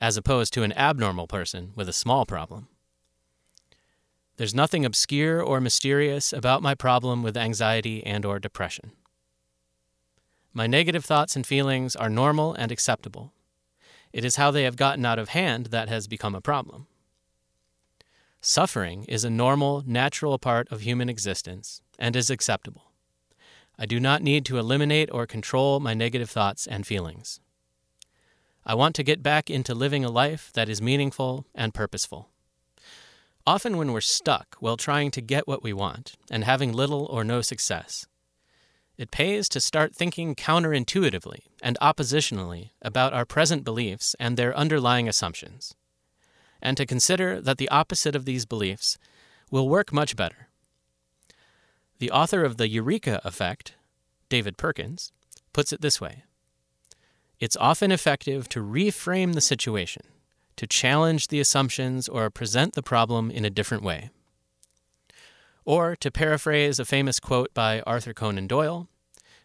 as 0.00 0.16
opposed 0.16 0.52
to 0.54 0.64
an 0.64 0.72
abnormal 0.72 1.28
person 1.28 1.70
with 1.76 1.88
a 1.88 1.92
small 1.92 2.26
problem. 2.26 2.66
There's 4.40 4.54
nothing 4.54 4.86
obscure 4.86 5.42
or 5.42 5.60
mysterious 5.60 6.32
about 6.32 6.62
my 6.62 6.74
problem 6.74 7.22
with 7.22 7.36
anxiety 7.36 8.02
and 8.06 8.24
or 8.24 8.38
depression. 8.38 8.92
My 10.54 10.66
negative 10.66 11.04
thoughts 11.04 11.36
and 11.36 11.46
feelings 11.46 11.94
are 11.94 12.08
normal 12.08 12.54
and 12.54 12.72
acceptable. 12.72 13.34
It 14.14 14.24
is 14.24 14.36
how 14.36 14.50
they 14.50 14.62
have 14.62 14.76
gotten 14.76 15.04
out 15.04 15.18
of 15.18 15.28
hand 15.28 15.66
that 15.66 15.90
has 15.90 16.08
become 16.08 16.34
a 16.34 16.40
problem. 16.40 16.86
Suffering 18.40 19.04
is 19.08 19.24
a 19.24 19.28
normal, 19.28 19.82
natural 19.86 20.38
part 20.38 20.68
of 20.72 20.80
human 20.80 21.10
existence 21.10 21.82
and 21.98 22.16
is 22.16 22.30
acceptable. 22.30 22.92
I 23.78 23.84
do 23.84 24.00
not 24.00 24.22
need 24.22 24.46
to 24.46 24.56
eliminate 24.56 25.10
or 25.12 25.26
control 25.26 25.80
my 25.80 25.92
negative 25.92 26.30
thoughts 26.30 26.66
and 26.66 26.86
feelings. 26.86 27.40
I 28.64 28.74
want 28.74 28.94
to 28.94 29.02
get 29.02 29.22
back 29.22 29.50
into 29.50 29.74
living 29.74 30.02
a 30.02 30.10
life 30.10 30.50
that 30.54 30.70
is 30.70 30.80
meaningful 30.80 31.44
and 31.54 31.74
purposeful. 31.74 32.30
Often, 33.46 33.76
when 33.76 33.92
we're 33.92 34.00
stuck 34.00 34.56
while 34.60 34.76
trying 34.76 35.10
to 35.12 35.20
get 35.20 35.48
what 35.48 35.62
we 35.62 35.72
want 35.72 36.14
and 36.30 36.44
having 36.44 36.72
little 36.72 37.06
or 37.06 37.24
no 37.24 37.40
success, 37.40 38.06
it 39.00 39.10
pays 39.10 39.48
to 39.48 39.60
start 39.60 39.94
thinking 39.94 40.34
counterintuitively 40.34 41.40
and 41.62 41.78
oppositionally 41.80 42.70
about 42.82 43.14
our 43.14 43.24
present 43.24 43.64
beliefs 43.64 44.14
and 44.20 44.36
their 44.36 44.54
underlying 44.54 45.08
assumptions, 45.08 45.74
and 46.60 46.76
to 46.76 46.84
consider 46.84 47.40
that 47.40 47.56
the 47.56 47.70
opposite 47.70 48.14
of 48.14 48.26
these 48.26 48.44
beliefs 48.44 48.98
will 49.50 49.70
work 49.70 49.90
much 49.90 50.16
better. 50.16 50.48
The 51.98 52.10
author 52.10 52.44
of 52.44 52.58
The 52.58 52.68
Eureka 52.68 53.22
Effect, 53.24 53.74
David 54.28 54.58
Perkins, 54.58 55.12
puts 55.54 55.72
it 55.72 55.80
this 55.80 55.98
way 55.98 56.24
It's 57.38 57.56
often 57.56 57.90
effective 57.90 58.50
to 58.50 58.60
reframe 58.60 59.32
the 59.32 59.40
situation, 59.40 60.02
to 60.56 60.66
challenge 60.66 61.28
the 61.28 61.40
assumptions 61.40 62.08
or 62.08 62.30
present 62.30 62.74
the 62.74 62.82
problem 62.82 63.30
in 63.30 63.44
a 63.44 63.50
different 63.50 63.82
way. 63.82 64.10
Or, 65.64 65.94
to 65.96 66.10
paraphrase 66.10 66.78
a 66.78 66.84
famous 66.84 67.20
quote 67.20 67.52
by 67.54 67.80
Arthur 67.82 68.12
Conan 68.12 68.46
Doyle, 68.46 68.88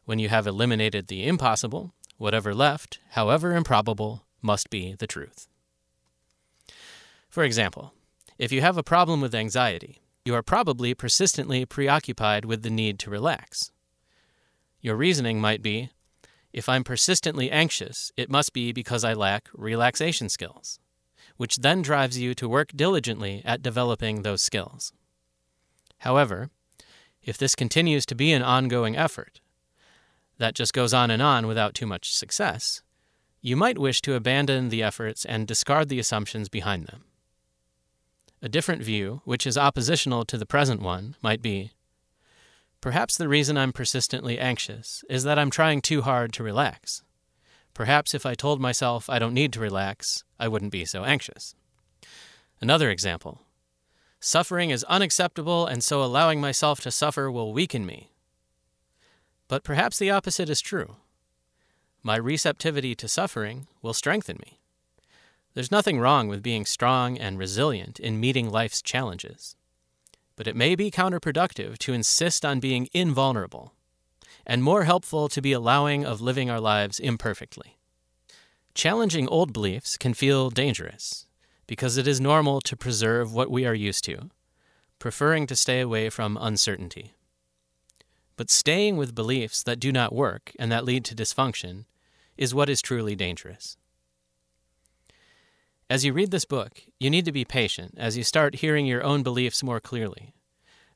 when 0.06 0.20
you 0.20 0.30
have 0.30 0.48
eliminated 0.48 1.08
the 1.08 1.28
impossible, 1.28 1.94
whatever 2.18 2.54
left, 2.54 3.00
however 3.12 3.56
improbable, 3.56 4.26
must 4.42 4.70
be 4.70 4.96
the 4.96 5.08
truth. 5.08 5.48
For 7.30 7.44
example, 7.44 7.94
if 8.38 8.52
you 8.52 8.62
have 8.62 8.78
a 8.78 8.84
problem 8.84 9.22
with 9.22 9.36
anxiety, 9.36 10.02
you 10.24 10.34
are 10.34 10.44
probably 10.44 10.94
persistently 10.94 11.66
preoccupied 11.66 12.46
with 12.46 12.64
the 12.64 12.70
need 12.70 12.98
to 13.00 13.10
relax. 13.10 13.72
Your 14.82 14.96
reasoning 14.96 15.42
might 15.42 15.62
be 15.62 15.90
if 16.56 16.70
I'm 16.70 16.86
persistently 16.86 17.52
anxious, 17.52 18.14
it 18.16 18.30
must 18.30 18.54
be 18.54 18.72
because 18.72 19.04
I 19.04 19.14
lack 19.14 19.50
relaxation 19.54 20.30
skills, 20.30 20.80
which 21.38 21.58
then 21.58 21.82
drives 21.82 22.18
you 22.18 22.34
to 22.36 22.50
work 22.50 22.72
diligently 22.76 23.42
at 23.46 23.62
developing 23.62 24.22
those 24.22 24.42
skills. 24.42 24.94
However, 26.00 26.50
if 27.24 27.38
this 27.38 27.56
continues 27.56 28.06
to 28.06 28.16
be 28.16 28.32
an 28.32 28.42
ongoing 28.42 28.96
effort, 28.96 29.42
that 30.38 30.56
just 30.56 30.74
goes 30.74 30.94
on 30.94 31.10
and 31.12 31.22
on 31.22 31.48
without 31.48 31.74
too 31.74 31.86
much 31.86 32.14
success, 32.14 32.82
you 33.42 33.56
might 33.56 33.78
wish 33.78 34.02
to 34.02 34.16
abandon 34.16 34.70
the 34.70 34.84
efforts 34.84 35.26
and 35.26 35.48
discard 35.48 35.90
the 35.90 36.00
assumptions 36.00 36.50
behind 36.50 36.88
them. 36.88 37.04
A 38.42 38.50
different 38.50 38.84
view, 38.84 39.22
which 39.26 39.48
is 39.48 39.58
oppositional 39.58 40.26
to 40.26 40.38
the 40.38 40.46
present 40.46 40.82
one, 40.82 41.16
might 41.22 41.42
be 41.42 41.72
Perhaps 42.86 43.18
the 43.18 43.28
reason 43.28 43.58
I'm 43.58 43.74
persistently 43.74 44.38
anxious 44.38 45.04
is 45.10 45.24
that 45.24 45.40
I'm 45.40 45.50
trying 45.50 45.82
too 45.82 46.04
hard 46.04 46.32
to 46.34 46.44
relax. 46.44 47.02
Perhaps 47.76 48.16
if 48.16 48.26
I 48.26 48.34
told 48.34 48.60
myself 48.60 49.10
I 49.10 49.20
don't 49.20 49.34
need 49.34 49.54
to 49.54 49.60
relax, 49.60 50.24
I 50.40 50.48
wouldn't 50.48 50.72
be 50.72 50.86
so 50.86 51.04
anxious. 51.04 51.54
Another 52.60 52.90
example 52.90 53.42
Suffering 54.20 54.72
is 54.72 54.84
unacceptable, 54.86 55.68
and 55.68 55.84
so 55.84 56.02
allowing 56.02 56.42
myself 56.42 56.80
to 56.82 56.90
suffer 56.90 57.30
will 57.30 57.54
weaken 57.54 57.86
me. 57.86 58.10
But 59.48 59.64
perhaps 59.64 60.00
the 60.00 60.10
opposite 60.10 60.50
is 60.50 60.62
true. 60.62 60.96
My 62.02 62.16
receptivity 62.16 62.96
to 62.96 63.08
suffering 63.08 63.68
will 63.84 63.94
strengthen 63.94 64.38
me. 64.38 64.60
There's 65.54 65.70
nothing 65.70 66.00
wrong 66.00 66.28
with 66.28 66.42
being 66.42 66.66
strong 66.66 67.18
and 67.18 67.38
resilient 67.38 68.00
in 68.00 68.20
meeting 68.20 68.50
life's 68.50 68.82
challenges. 68.82 69.56
But 70.36 70.48
it 70.48 70.56
may 70.56 70.76
be 70.76 70.90
counterproductive 70.90 71.78
to 71.80 71.94
insist 71.94 72.44
on 72.44 72.60
being 72.60 72.88
invulnerable, 72.94 73.74
and 74.46 74.64
more 74.64 74.84
helpful 74.84 75.28
to 75.30 75.42
be 75.42 75.52
allowing 75.52 76.06
of 76.06 76.22
living 76.22 76.50
our 76.50 76.60
lives 76.60 77.00
imperfectly. 77.00 77.78
Challenging 78.74 79.28
old 79.30 79.54
beliefs 79.54 79.98
can 79.98 80.14
feel 80.14 80.50
dangerous, 80.50 81.26
because 81.68 81.98
it 81.98 82.08
is 82.08 82.20
normal 82.22 82.62
to 82.62 82.78
preserve 82.78 83.34
what 83.34 83.50
we 83.50 83.66
are 83.66 83.74
used 83.74 84.04
to, 84.06 84.30
preferring 85.00 85.48
to 85.48 85.56
stay 85.56 85.82
away 85.82 86.10
from 86.10 86.38
uncertainty. 86.40 87.16
But 88.38 88.50
staying 88.50 88.98
with 88.98 89.16
beliefs 89.16 89.64
that 89.64 89.80
do 89.80 89.92
not 89.92 90.14
work 90.14 90.52
and 90.60 90.72
that 90.72 90.84
lead 90.84 91.06
to 91.06 91.16
dysfunction 91.16 91.86
is 92.38 92.54
what 92.54 92.70
is 92.70 92.82
truly 92.82 93.16
dangerous. 93.16 93.78
As 95.90 96.04
you 96.04 96.14
read 96.14 96.32
this 96.32 96.46
book, 96.46 96.82
you 97.00 97.10
need 97.10 97.26
to 97.26 97.32
be 97.32 97.46
patient 97.46 97.94
as 97.98 98.18
you 98.18 98.24
start 98.24 98.56
hearing 98.56 98.86
your 98.86 99.04
own 99.04 99.24
beliefs 99.24 99.64
more 99.64 99.80
clearly. 99.80 100.34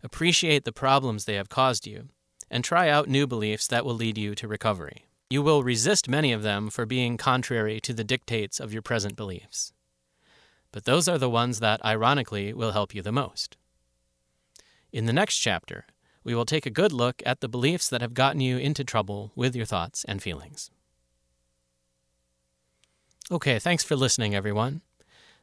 Appreciate 0.03 0.65
the 0.65 0.71
problems 0.71 1.25
they 1.25 1.35
have 1.35 1.49
caused 1.49 1.85
you, 1.85 2.09
and 2.49 2.63
try 2.63 2.89
out 2.89 3.07
new 3.07 3.27
beliefs 3.27 3.67
that 3.67 3.85
will 3.85 3.95
lead 3.95 4.17
you 4.17 4.35
to 4.35 4.47
recovery. 4.47 5.05
You 5.29 5.41
will 5.41 5.63
resist 5.63 6.09
many 6.09 6.31
of 6.31 6.43
them 6.43 6.69
for 6.69 6.85
being 6.85 7.17
contrary 7.17 7.79
to 7.81 7.93
the 7.93 8.03
dictates 8.03 8.59
of 8.59 8.73
your 8.73 8.81
present 8.81 9.15
beliefs 9.15 9.73
but 10.71 10.85
those 10.85 11.07
are 11.07 11.17
the 11.17 11.29
ones 11.29 11.59
that, 11.59 11.83
ironically, 11.83 12.53
will 12.53 12.71
help 12.71 12.93
you 12.93 13.01
the 13.01 13.11
most. 13.11 13.57
In 14.91 15.05
the 15.05 15.13
next 15.13 15.37
chapter, 15.37 15.85
we 16.23 16.35
will 16.35 16.45
take 16.45 16.65
a 16.65 16.71
good 16.71 16.91
look 16.91 17.23
at 17.25 17.41
the 17.41 17.49
beliefs 17.49 17.89
that 17.89 18.01
have 18.01 18.13
gotten 18.13 18.41
you 18.41 18.57
into 18.57 18.83
trouble 18.83 19.31
with 19.35 19.55
your 19.55 19.65
thoughts 19.65 20.03
and 20.05 20.21
feelings. 20.21 20.69
Okay, 23.31 23.59
thanks 23.59 23.83
for 23.83 23.95
listening, 23.95 24.35
everyone. 24.35 24.81